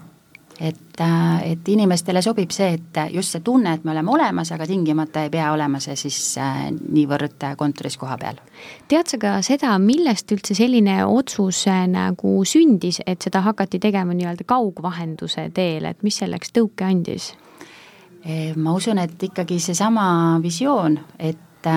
[0.59, 4.67] et, äh, et inimestele sobib see, et just see tunne, et me oleme olemas, aga
[4.69, 8.41] tingimata ei pea olema see siis äh, niivõrd kontoris koha peal.
[8.87, 14.13] tead sa ka seda, millest üldse selline otsus äh, nagu sündis, et seda hakati tegema
[14.13, 17.33] nii-öelda kaugvahenduse teel, et mis selleks tõuke andis?
[18.55, 21.67] ma usun, et ikkagi seesama visioon, et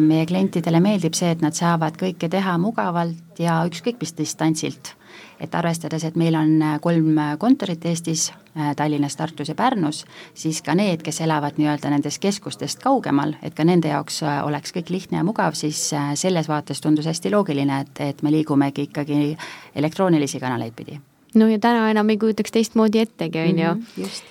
[0.00, 4.94] meie klientidele meeldib see, et nad saavad kõike teha mugavalt ja ükskõik mis distantsilt
[5.40, 10.04] et arvestades, et meil on äh, kolm äh, kontorit Eestis, äh, Tallinnas, Tartus ja Pärnus,
[10.34, 14.92] siis ka need, kes elavad nii-öelda nendest keskustest kaugemal, et ka nende jaoks oleks kõik
[14.94, 19.36] lihtne ja mugav, siis selles vaates tundus hästi loogiline, et, et me liigumegi ikkagi
[19.74, 21.00] elektroonilisi kanaleid pidi
[21.34, 23.74] no ja täna enam ei kujutaks teistmoodi ettegi, on ju.
[23.74, 24.24] Mhm, just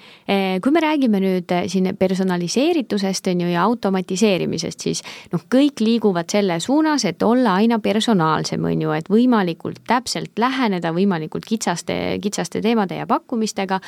[0.61, 6.29] kui me räägime nüüd eh, siin personaliseeritusest, on ju, ja automatiseerimisest, siis noh, kõik liiguvad
[6.31, 12.61] selle suunas, et olla aina personaalsem, on ju, et võimalikult täpselt läheneda võimalikult kitsaste, kitsaste
[12.61, 13.79] teemade ja pakkumistega.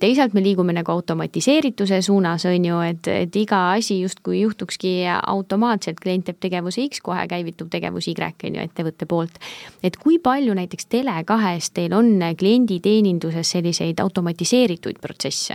[0.00, 4.94] teisalt me liigume nagu automatiseerituse suunas, on ju, et, et iga asi justkui juhtukski
[5.26, 9.42] automaatselt, klient teeb tegevuse X, kohe käivitub tegevus Y, on ju, ettevõtte poolt.
[9.82, 15.54] et kui palju näiteks Tele2-s teil on klienditeeninduses selliseid automatiseeritud protsesse?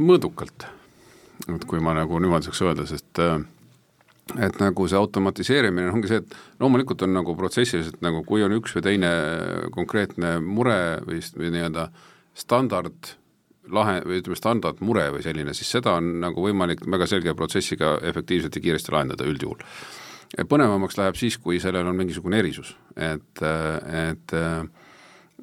[0.00, 0.66] Mõõdukalt,
[1.48, 3.38] et kui ma nagu niimoodi saaks öelda, sest äh,
[4.40, 8.54] et nagu see automatiseerimine ongi see, et loomulikult on nagu protsessis, et nagu kui on
[8.56, 9.10] üks või teine
[9.74, 11.88] konkreetne mure või, või nii-öelda
[12.38, 13.14] standard
[13.72, 18.56] lahe või ütleme, standardmure või selline, siis seda on nagu võimalik väga selge protsessiga efektiivselt
[18.56, 19.60] ja kiiresti lahendada üldjuhul.
[20.48, 24.36] põnevamaks läheb siis, kui sellel on mingisugune erisus, et, et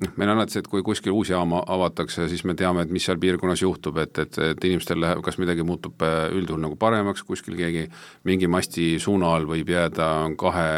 [0.02, 2.94] noh, meil on alati see, et kui kuskil uus jaam avatakse, siis me teame, et
[2.94, 6.78] mis seal piirkonnas juhtub, et, et, et inimestel läheb, kas midagi muutub äh, üldjuhul nagu
[6.80, 7.88] paremaks, kuskil keegi
[8.28, 10.70] mingi masti suuna all võib jääda kahe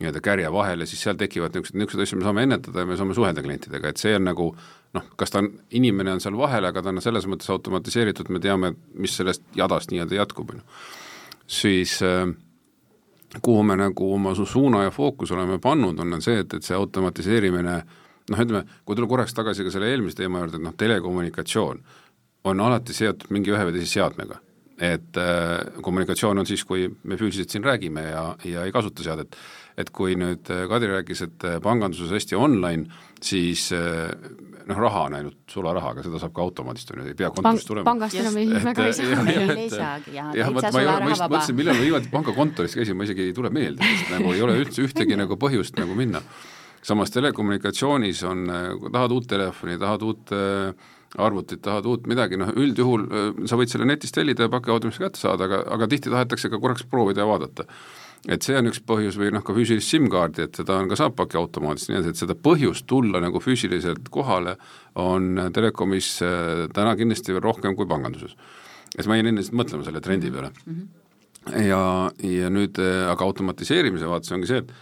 [0.00, 3.14] nii-öelda kärje vahele, siis seal tekivad niisugused, niisuguseid asju me saame ennetada ja me saame
[3.14, 4.48] suhelda klientidega, et see on nagu
[4.96, 8.42] noh, kas ta on, inimene on seal vahel, aga ta on selles mõttes automatiseeritud, me
[8.42, 10.80] teame, mis sellest jadast nii-öelda jätkub, on ju.
[11.60, 12.26] siis äh,
[13.38, 16.74] kuhu me nagu oma suuna ja fookuse oleme pannud, on, on see, et, et see
[16.74, 20.76] automatiseerimine äh, noh, ütleme, kui tulla korraks tagasi ka selle eelmise teema juurde, et noh,
[20.80, 21.84] telekommunikatsioon
[22.48, 24.40] on alati seotud mingi ühe või teise seadmega.
[24.74, 29.36] et äh, kommunikatsioon on siis, kui me füüsiliselt siin räägime ja, ja ei kasuta seadet.
[29.78, 32.90] et kui nüüd äh, Kadri rääkis, et äh, panganduses hästi online,
[33.22, 34.10] siis äh,
[34.66, 37.70] noh, raha on ainult sularaha, aga seda saab ka automaadist, on ju, ei pea kontorist
[37.70, 37.86] tulema.
[37.86, 39.28] pangast enam ei, väga ei saa.
[39.54, 42.98] ei saagi ja jah, vot ma ole, ma just mõtlesin, millal ma viimati pangakontoris käisin,
[42.98, 46.24] ma isegi ei tule meelde, sest nagu ei ole üldse ühtegi nagu põhjust nagu minna
[46.84, 48.44] samas telekommunikatsioonis on,
[48.80, 53.58] kui tahad uut telefoni, tahad uut äh, arvutit, tahad uut midagi, noh üldjuhul äh, sa
[53.58, 57.22] võid selle netist tellida ja pakiautomaatselt kätte saada, aga, aga tihti tahetakse ka korraks proovida
[57.22, 57.66] ja vaadata.
[58.24, 61.12] et see on üks põhjus või noh, ka füüsilist SIM-kaardi, et seda on ka saab
[61.18, 64.56] pakiautomaadist, nii et seda põhjust tulla nagu füüsiliselt kohale
[65.00, 68.36] on telekomis äh, täna kindlasti veel rohkem kui panganduses.
[68.98, 70.74] et ma jäin enne lihtsalt mõtlema selle trendi peale mm.
[70.74, 71.62] -hmm.
[71.68, 72.80] ja, ja nüüd
[73.12, 74.74] aga automatiseerimise vaates ongi see, et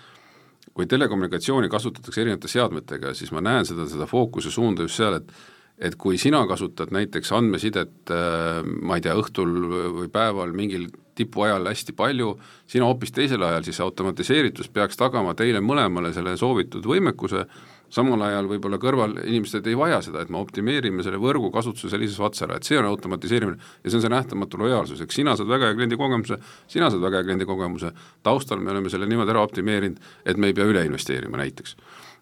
[0.73, 5.35] kui telekommunikatsiooni kasutatakse erinevate seadmetega, siis ma näen seda, seda fookuse suunda just seal, et
[5.83, 9.55] et kui sina kasutad näiteks andmesidet äh, ma ei tea, õhtul
[9.97, 10.85] või päeval mingil
[11.19, 12.37] tipuajal hästi palju,
[12.71, 17.47] sina hoopis teisel ajal, siis automatiseeritus peaks tagama teile mõlemale selle soovitud võimekuse
[17.93, 22.21] samal ajal võib-olla kõrval inimesed ei vaja seda, et me optimeerime selle võrgu kasutuse sellises
[22.25, 25.51] ots ära, et see on automatiseerimine ja see on see nähtamatu lojaalsus, eks sina saad
[25.51, 26.39] väga hea kliendi kogemuse,
[26.73, 27.93] sina saad väga hea kliendi kogemuse,
[28.25, 31.77] taustal me oleme selle niimoodi ära optimeerinud, et me ei pea üle investeerima näiteks.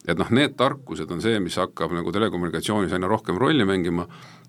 [0.09, 4.06] et noh, need tarkused on see, mis hakkab nagu telekommunikatsioonis aina rohkem rolli mängima,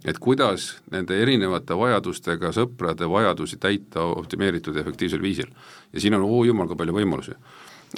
[0.07, 5.51] et kuidas nende erinevate vajadustega sõprade vajadusi täita optimeeritud ja efektiivsel viisil.
[5.93, 7.35] ja siin on oo jumal kui palju võimalusi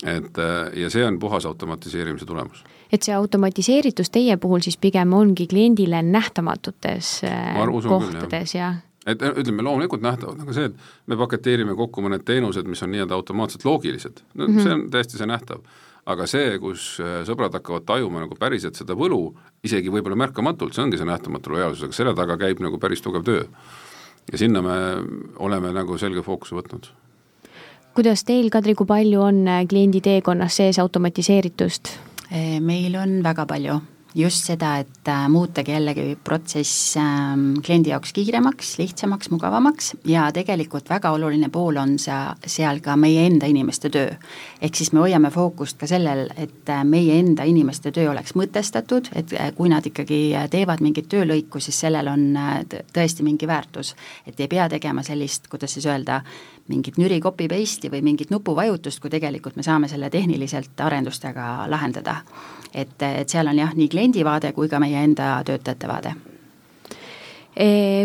[0.01, 2.63] et äh, ja see on puhas automatiseerimise tulemus.
[2.91, 8.73] et see automatiseeritus teie puhul siis pigem ongi kliendile nähtamatutes äh, kohtades ja
[9.06, 12.93] et äh, ütleme, loomulikult nähtavad, aga see, et me paketeerime kokku mõned teenused, mis on
[12.93, 14.63] nii-öelda automaatselt loogilised, no mm -hmm.
[14.63, 15.61] see on täiesti see nähtav.
[16.05, 20.97] aga see, kus sõbrad hakkavad tajuma nagu päriselt seda võlu, isegi võib-olla märkamatult, see ongi
[20.97, 23.45] see nähtamatu lojaalsus, aga selle taga käib nagu päris tugev töö.
[24.32, 24.76] ja sinna me
[25.39, 26.91] oleme nagu selge fookuse võtnud
[27.94, 31.98] kuidas teil, Kadri, kui palju on kliendi teekonnas sees automatiseeritust?
[32.64, 33.76] meil on väga palju
[34.16, 40.89] just seda, et äh, muutagi jällegi protsess ähm, kliendi jaoks kiiremaks, lihtsamaks, mugavamaks ja tegelikult
[40.89, 44.14] väga oluline pool on see, seal ka meie enda inimeste töö.
[44.62, 49.10] ehk siis me hoiame fookust ka sellel, et äh, meie enda inimeste töö oleks mõtestatud,
[49.16, 50.22] et äh, kui nad ikkagi
[50.52, 52.38] teevad mingit töölõiku, siis sellel on
[52.94, 53.96] tõesti mingi väärtus.
[54.28, 56.22] et ei pea tegema sellist, kuidas siis öelda,
[56.68, 62.22] mingit nüri copy paste'i või mingit nupuvajutust, kui tegelikult me saame selle tehniliselt arendustega lahendada.
[62.74, 66.16] et, et seal on jah, nii kliendi vaade kui ka meie enda töötajate vaade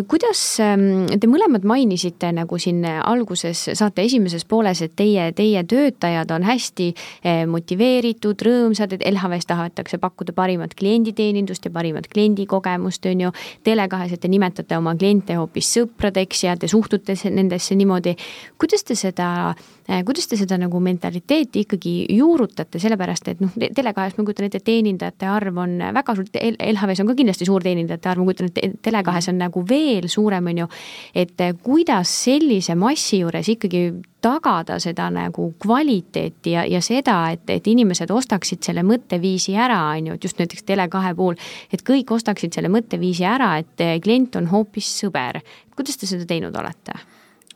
[0.09, 6.29] kuidas ähm, te mõlemad mainisite nagu siin alguses saate esimeses pooles, et teie, teie töötajad
[6.37, 13.25] on hästi eh, motiveeritud, rõõmsad, et LHV-s tahetakse pakkuda parimat klienditeenindust ja parimat kliendikogemust, on
[13.25, 13.33] ju.
[13.65, 18.17] Tele2-s, et te nimetate oma kliente hoopis sõpradeks ja te suhtute nendesse niimoodi.
[18.59, 19.55] kuidas te seda,
[19.89, 24.61] eh, kuidas te seda nagu mentaliteeti ikkagi juurutate, sellepärast et noh, Tele2-s ma kujutan ette,
[24.61, 28.53] et teenindajate arv on väga suur, LHV-s on ka kindlasti suur teenindajate arv, ma kujutan
[28.53, 30.69] ette, Tele2-s on on nagu veel suurem, on ju,
[31.15, 33.83] et kuidas sellise massi juures ikkagi
[34.25, 40.11] tagada seda nagu kvaliteeti ja, ja seda, et, et inimesed ostaksid selle mõtteviisi ära, on
[40.11, 41.39] ju, et just näiteks Tele2 puhul,
[41.73, 45.41] et kõik ostaksid selle mõtteviisi ära, et klient on hoopis sõber.
[45.77, 46.99] kuidas te seda teinud olete?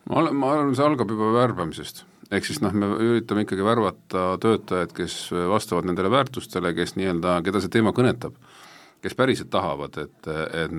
[0.08, 4.32] ma olen, ma arvan, see algab juba värbamisest ehk siis noh, me üritame ikkagi värvata
[4.40, 5.16] töötajaid, kes
[5.50, 8.38] vastavad nendele väärtustele, kes nii-öelda, keda see teema kõnetab
[9.02, 10.74] kes päriselt tahavad, et, et,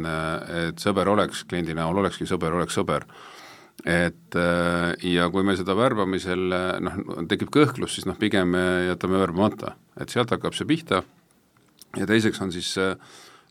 [0.64, 3.06] et sõber oleks kliendi näol, olekski sõber, oleks sõber.
[3.90, 4.38] et
[5.04, 6.56] ja kui meil seda värbamisel
[6.86, 11.04] noh, tekib kõhklus, siis noh, pigem me jätame värbamata, et sealt hakkab see pihta.
[11.98, 12.72] Ja teiseks on siis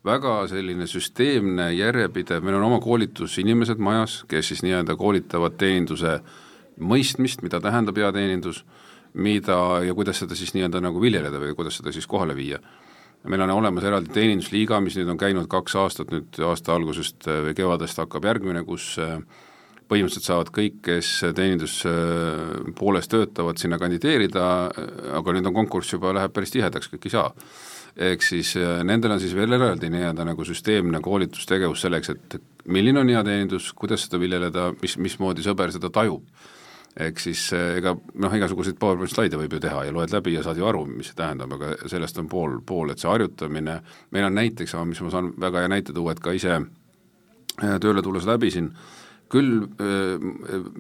[0.07, 6.21] väga selline süsteemne, järjepidev, meil on oma koolitusinimesed majas, kes siis nii-öelda koolitavad teeninduse
[6.81, 8.65] mõistmist, mida tähendab hea teenindus,
[9.13, 12.63] mida ja kuidas seda siis nii-öelda nagu viljeleda või kuidas seda siis kohale viia
[13.29, 17.43] meil on olemas eraldi teenindusliiga, mis nüüd on käinud kaks aastat, nüüd aasta algusest äh,
[17.47, 19.19] või kevadest hakkab järgmine, kus äh,
[19.91, 24.47] põhimõtteliselt saavad kõik, kes teeninduspooles äh, töötavad, sinna kandideerida,
[25.19, 27.29] aga nüüd on konkurss juba, läheb päris tihedaks, kõik ei saa.
[27.93, 28.55] ehk siis
[28.89, 33.73] nendel on siis veel eraldi nii-öelda nagu süsteemne koolitustegevus selleks, et milline on hea teenindus,
[33.77, 36.25] kuidas seda viljeleda, mis, mismoodi sõber seda tajub
[37.01, 40.43] ehk siis eh, ega noh, igasuguseid PowerPoint slaide võib ju teha ja loed läbi ja
[40.45, 43.79] saad ju aru, mis see tähendab, aga sellest on pool, pool, et see harjutamine,
[44.13, 48.05] meil on näiteks, mis ma saan väga hea näite tuua, et ka ise eh, tööle
[48.05, 48.69] tulles läbisin,
[49.33, 50.21] küll äh,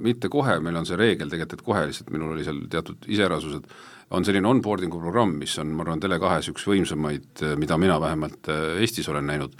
[0.04, 3.70] mitte kohe, meil on see reegel tegelikult, et kohe lihtsalt minul oli seal teatud iseärasused,
[4.12, 9.08] on selline onboarding'u programm, mis on, ma arvan, Tele2-s üks võimsamaid, mida mina vähemalt Eestis
[9.08, 9.56] olen näinud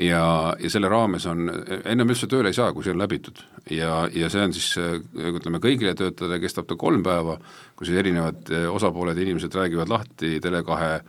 [0.00, 1.48] ja, ja selle raames on,
[1.84, 3.42] ennem üldse tööle ei saa, kui see on läbitud.
[3.70, 4.72] ja, ja see on siis,
[5.14, 7.38] ütleme kõigile töötajatele kestab ta kolm päeva,
[7.76, 11.00] kus erinevad osapooled ja inimesed räägivad lahti Tele2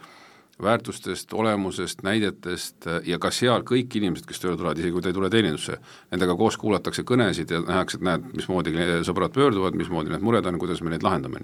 [0.62, 5.16] väärtustest, olemusest, näidetest ja ka seal kõik inimesed, kes tööle tulevad, isegi kui ta ei
[5.18, 5.78] tule teenindusse,
[6.12, 8.76] nendega koos kuulatakse kõnesid ja nähakse, et näed, mismoodi
[9.08, 11.42] sõbrad pöörduvad, mismoodi need mured on, kuidas me neid lahendame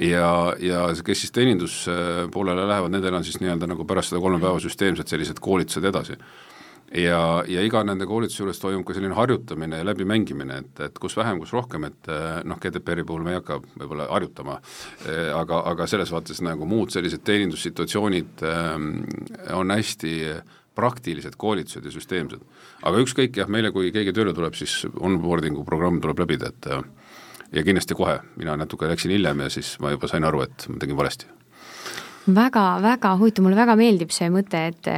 [0.00, 4.58] ja, ja kes siis teeninduspoolele lähevad, nendel on siis nii-öelda nagu pärast seda kolme päeva
[4.62, 6.18] süsteemselt sellised koolitused edasi
[6.92, 11.16] ja, ja iga nende koolituse juures toimub ka selline harjutamine ja läbimängimine, et, et kus
[11.18, 12.10] vähem, kus rohkem, et
[12.48, 14.58] noh, GDPR-i puhul me ei hakka võib-olla harjutama,
[15.38, 18.90] aga, aga selles vaates nagu muud sellised teenindussituatsioonid ähm,
[19.54, 20.14] on hästi
[20.74, 22.42] praktilised koolitused ja süsteemsed.
[22.82, 26.70] aga ükskõik jah, meile kui keegi tööle tuleb, siis onboarding'u programm tuleb läbida, et
[27.54, 30.82] ja kindlasti kohe, mina natuke läksin hiljem ja siis ma juba sain aru, et ma
[30.82, 31.33] tegin valesti
[32.26, 34.90] väga-väga huvitav, mulle väga meeldib see mõte, et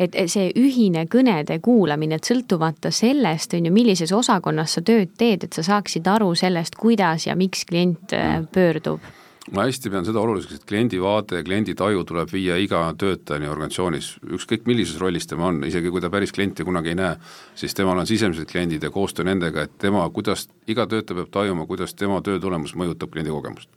[0.00, 5.44] et see ühine kõnede kuulamine, et sõltumata sellest, on ju, millises osakonnas sa tööd teed,
[5.44, 8.52] et sa saaksid aru sellest, kuidas ja miks klient mm.
[8.54, 9.00] pöördub
[9.54, 14.10] ma hästi pean seda oluliseks, et kliendi vaade kliendi taju tuleb viia iga töötajani organisatsioonis,
[14.36, 17.16] ükskõik millises rollis tema on, isegi kui ta päris klienti kunagi ei näe,
[17.58, 21.66] siis temal on sisemised kliendid ja koostöö nendega, et tema, kuidas, iga töötaja peab tajuma,
[21.66, 23.70] kuidas tema töö tulemus mõjutab kliendi kogemust.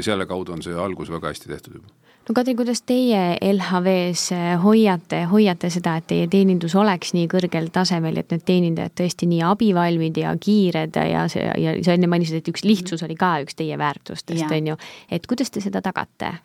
[0.00, 1.92] Ja selle kaudu on see algus väga hästi tehtud juba
[2.28, 7.70] no Kadri, kuidas teie LHV-s eh, hoiate, hoiate seda, et teie teenindus oleks nii kõrgel
[7.74, 12.40] tasemel, et need teenindajad tõesti nii abivalmid ja kiired ja see ja sa enne mainisid,
[12.40, 14.78] et üks lihtsus oli ka üks teie väärtustest, on ju.
[15.10, 16.36] et kuidas te seda tagate?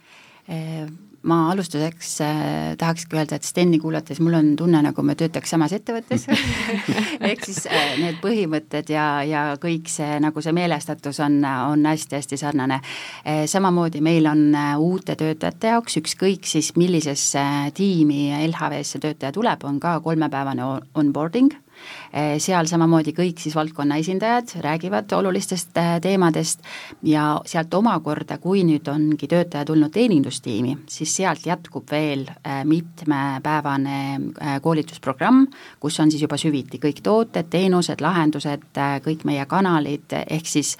[1.25, 5.73] Ma alustuseks äh, tahakski öelda, et Steni kuulates mul on tunne, nagu me töötaks samas
[5.73, 6.27] ettevõttes
[7.29, 12.39] ehk siis äh, need põhimõtted ja, ja kõik see, nagu see meelestatus on, on hästi-hästi
[12.41, 13.43] sarnane äh,.
[13.49, 14.47] samamoodi meil on
[14.77, 21.53] uute töötajate jaoks, ükskõik siis millisesse tiimi LHV-sse töötaja tuleb, on ka kolmepäevane onboarding
[22.39, 26.59] seal samamoodi kõik siis valdkonna esindajad räägivad olulistest eh, teemadest
[27.03, 33.97] ja sealt omakorda, kui nüüd ongi töötaja tulnud teenindustiimi, siis sealt jätkub veel eh, mitmepäevane
[34.61, 35.45] koolitusprogramm,
[35.79, 38.69] kus on siis juba süviti kõik tooted, teenused, lahendused,
[39.05, 40.75] kõik meie kanalid, ehk siis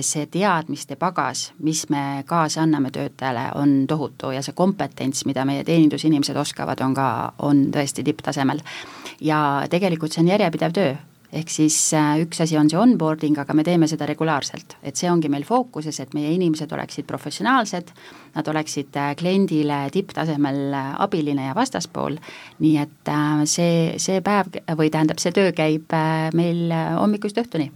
[0.00, 5.64] see teadmiste pagas, mis me kaasa anname töötajale, on tohutu ja see kompetents, mida meie
[5.64, 7.06] teenindusinimesed oskavad, on ka,
[7.46, 8.62] on tõesti tipptasemel.
[9.20, 10.96] Ja tegelikult see on järjepidev töö,
[11.32, 15.10] ehk siis äh, üks asi on see onboarding, aga me teeme seda regulaarselt, et see
[15.10, 17.92] ongi meil fookuses, et meie inimesed oleksid professionaalsed,
[18.34, 22.18] nad oleksid äh, kliendile tipptasemel äh, abiline ja vastaspool,
[22.62, 23.12] nii et
[23.50, 25.94] see, see päev või tähendab, see töö käib
[26.36, 27.70] meil hommikust õhtuni.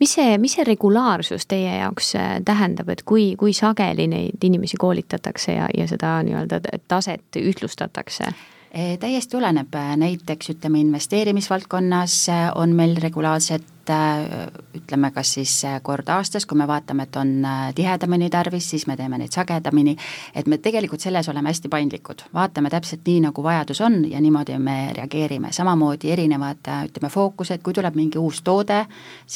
[0.00, 5.58] mis see, mis see regulaarsus teie jaoks tähendab, et kui, kui sageli neid inimesi koolitatakse
[5.58, 8.32] ja, ja seda nii-öelda taset ühtlustatakse?
[8.74, 15.52] Eh, täiesti oleneb, näiteks ütleme, investeerimisvaldkonnas eh, on meil regulaarsed eh, ütleme, kas siis
[15.86, 17.46] kord aastas, kui me vaatame, et on
[17.78, 19.94] tihedamini tarvis, siis me teeme neid sagedamini,
[20.34, 24.58] et me tegelikult selles oleme hästi paindlikud, vaatame täpselt nii, nagu vajadus on ja niimoodi
[24.58, 28.82] me reageerime, samamoodi erinevad ütleme, fookused, kui tuleb mingi uus toode,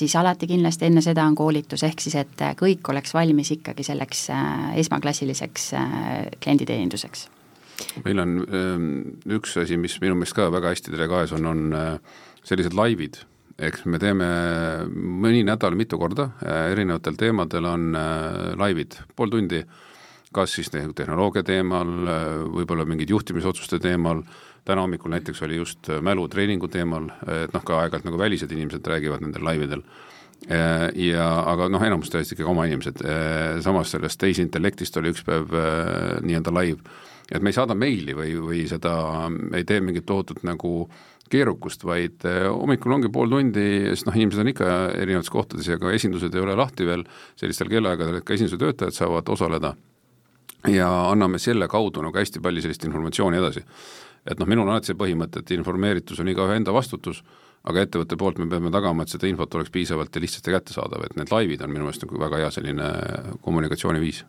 [0.03, 4.31] siis alati kindlasti enne seda on koolitus, ehk siis et kõik oleks valmis ikkagi selleks
[4.83, 5.75] esmaklassiliseks
[6.43, 7.29] klienditeeninduseks
[8.05, 8.87] meil on ähm,
[9.39, 13.21] üks asi, mis minu meelest ka väga hästi Tele2-s on, on äh, sellised laivid,
[13.59, 14.29] eks me teeme
[14.89, 19.63] mõni nädal mitu korda, äh, erinevatel teemadel on äh, laivid, pool tundi,
[20.35, 21.89] kas siis tehnoloogia teemal,
[22.53, 24.21] võib-olla mingid juhtimisotsuste teemal,
[24.69, 29.25] täna hommikul näiteks oli just mälutreeningu teemal, et noh, ka aeg-ajalt nagu välised inimesed räägivad
[29.25, 29.81] nendel laividel.
[31.01, 33.01] Ja aga noh, enamus tõesti ikkagi oma inimesed,
[33.65, 35.57] samas sellest tehisintellektist oli üks päev
[36.29, 36.85] nii-öelda live
[37.33, 38.93] et me ei saada meili või, või seda,
[39.57, 40.89] ei tee mingit tohutut nagu
[41.29, 45.77] keerukust, vaid eh, hommikul ongi pool tundi, sest noh, inimesed on ikka erinevates kohtades ja
[45.81, 47.05] ka esindused ei ole lahti veel
[47.39, 49.75] sellistel kellaaegadel, et ka esinduse töötajad saavad osaleda.
[50.73, 53.63] Ja anname selle kaudu nagu hästi palju sellist informatsiooni edasi.
[54.29, 57.23] et noh, minul on alati see põhimõte, et informeeritus on igaühe enda vastutus,
[57.69, 61.17] aga ettevõtte poolt me peame tagama, et seda infot oleks piisavalt ja lihtsasti kättesaadav, et
[61.17, 62.91] need laivid on minu meelest nagu väga hea selline
[63.45, 64.25] kommunikatsiooniviis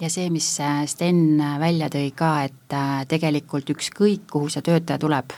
[0.00, 4.64] ja see, mis äh, Sten äh, välja tõi ka, et äh, tegelikult ükskõik, kuhu see
[4.64, 5.36] töötaja tuleb,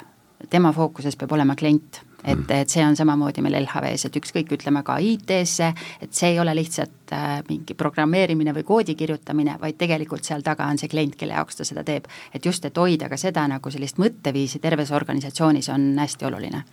[0.50, 2.50] tema fookuses peab olema klient et, mm.
[2.60, 6.54] et see on samamoodi meil LHV-s, et ükskõik, ütleme ka IT-sse, et see ei ole
[6.56, 11.38] lihtsalt äh, mingi programmeerimine või koodi kirjutamine, vaid tegelikult seal taga on see klient, kelle
[11.38, 12.06] jaoks ta seda teeb.
[12.32, 16.64] et just, et hoida ka seda nagu sellist mõtteviisi terves organisatsioonis on hästi oluline.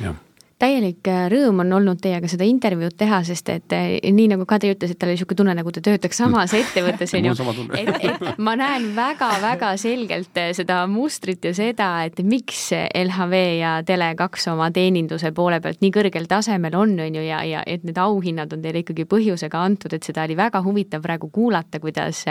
[0.00, 0.20] jah
[0.62, 4.72] täielik äh, rõõm on olnud teiega seda intervjuud teha, sest et äh, nii nagu Kadri
[4.76, 7.34] ütles, et tal oli niisugune tunne, nagu ta töötaks samas ettevõttes, on ju.
[7.78, 13.74] et, et ma näen väga-väga selgelt äh, seda mustrit ja seda, et miks LHV ja
[13.88, 17.98] Tele2 oma teeninduse poole pealt nii kõrgel tasemel on, on ju, ja, ja et need
[17.98, 22.24] auhinnad on teile ikkagi põhjusega antud, et seda oli väga huvitav praegu kuulata, kuidas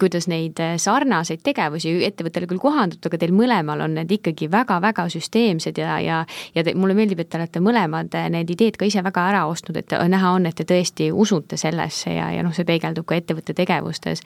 [0.00, 5.06] kuidas neid äh, sarnaseid tegevusi ettevõttele küll kohandatud, aga teil mõlemal on need ikkagi väga-väga
[5.12, 6.24] süsteemsed ja, ja
[6.54, 9.44] ja te, mulle meeldib, et te olete mõlemad äh, need ideed ka ise väga ära
[9.50, 13.18] ostnud, et näha on, et te tõesti usute sellesse ja, ja noh, see peegeldub ka
[13.20, 14.24] ettevõtte tegevustes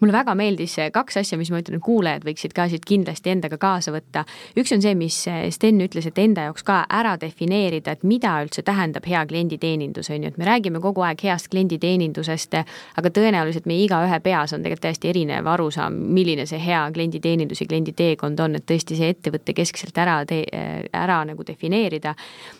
[0.00, 3.58] mulle väga meeldis kaks asja, mis ma ütlen, et kuulajad võiksid ka siit kindlasti endaga
[3.60, 4.24] kaasa võtta.
[4.58, 5.16] üks on see, mis
[5.54, 10.22] Sten ütles, et enda jaoks ka ära defineerida, et mida üldse tähendab hea klienditeenindus, on
[10.22, 12.54] ju, et me räägime kogu aeg heast klienditeenindusest,
[13.00, 17.68] aga tõenäoliselt meie igaühe peas on tegelikult täiesti erinev arusaam, milline see hea klienditeenindus ja
[17.70, 20.46] klienditeekond on, et tõesti see ettevõtte keskselt ära tee-,
[20.92, 22.14] ära nagu defineerida.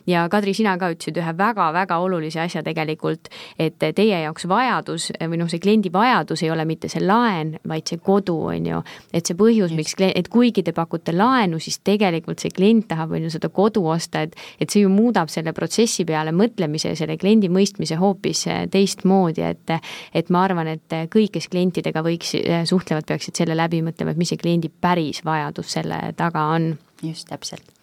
[0.06, 5.38] ja Kadri, sina ka ütlesid ühe väga-väga olulise asja tegelikult, et teie jaoks vajadus või
[5.40, 8.80] noh, see kliendi vajadus ei ole mitte see laen, laen, vaid see kodu, on ju.
[9.12, 13.26] et see põhjus, miks, et kuigi te pakute laenu, siis tegelikult see klient tahab, on
[13.26, 17.18] ju, seda kodu osta, et et see ju muudab selle protsessi peale mõtlemise ja selle
[17.20, 19.74] kliendi mõistmise hoopis eh, teistmoodi, et
[20.14, 24.20] et ma arvan, et kõik, kes klientidega võiks, eh, suhtlevad, peaksid selle läbi mõtlema, et
[24.20, 26.76] mis see kliendi päris vajadus selle taga on.
[27.02, 27.74] just, täpselt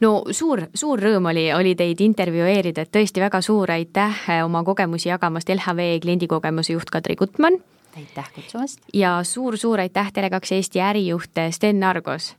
[0.00, 4.64] no suur, suur rõõm oli, oli teid intervjueerida, et tõesti väga suur aitäh eh, oma
[4.64, 7.60] kogemusi jagamast, LHV kliendikogemuse juht Kadri Gutmann
[7.96, 8.80] aitäh kutsumast!
[8.94, 12.36] ja suur-suur aitäh Tele2 Eesti ärijuht Sten Nargos!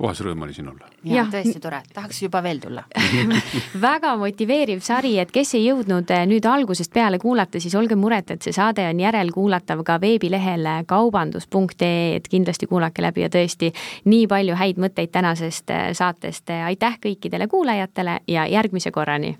[0.00, 0.88] puhas rõõm oli siin olla.
[1.04, 1.28] ja Jah.
[1.32, 2.84] tõesti tore, tahaks juba veel tulla
[3.86, 8.30] väga motiveeriv sari, et kes ei jõudnud eh, nüüd algusest peale kuulata, siis olge muret,
[8.30, 13.72] et see saade on järelkuulatav ka veebilehel kaubandus.ee, et kindlasti kuulake läbi ja tõesti
[14.08, 16.50] nii palju häid mõtteid tänasest eh, saatest.
[16.64, 19.36] aitäh kõikidele kuulajatele ja järgmise korrani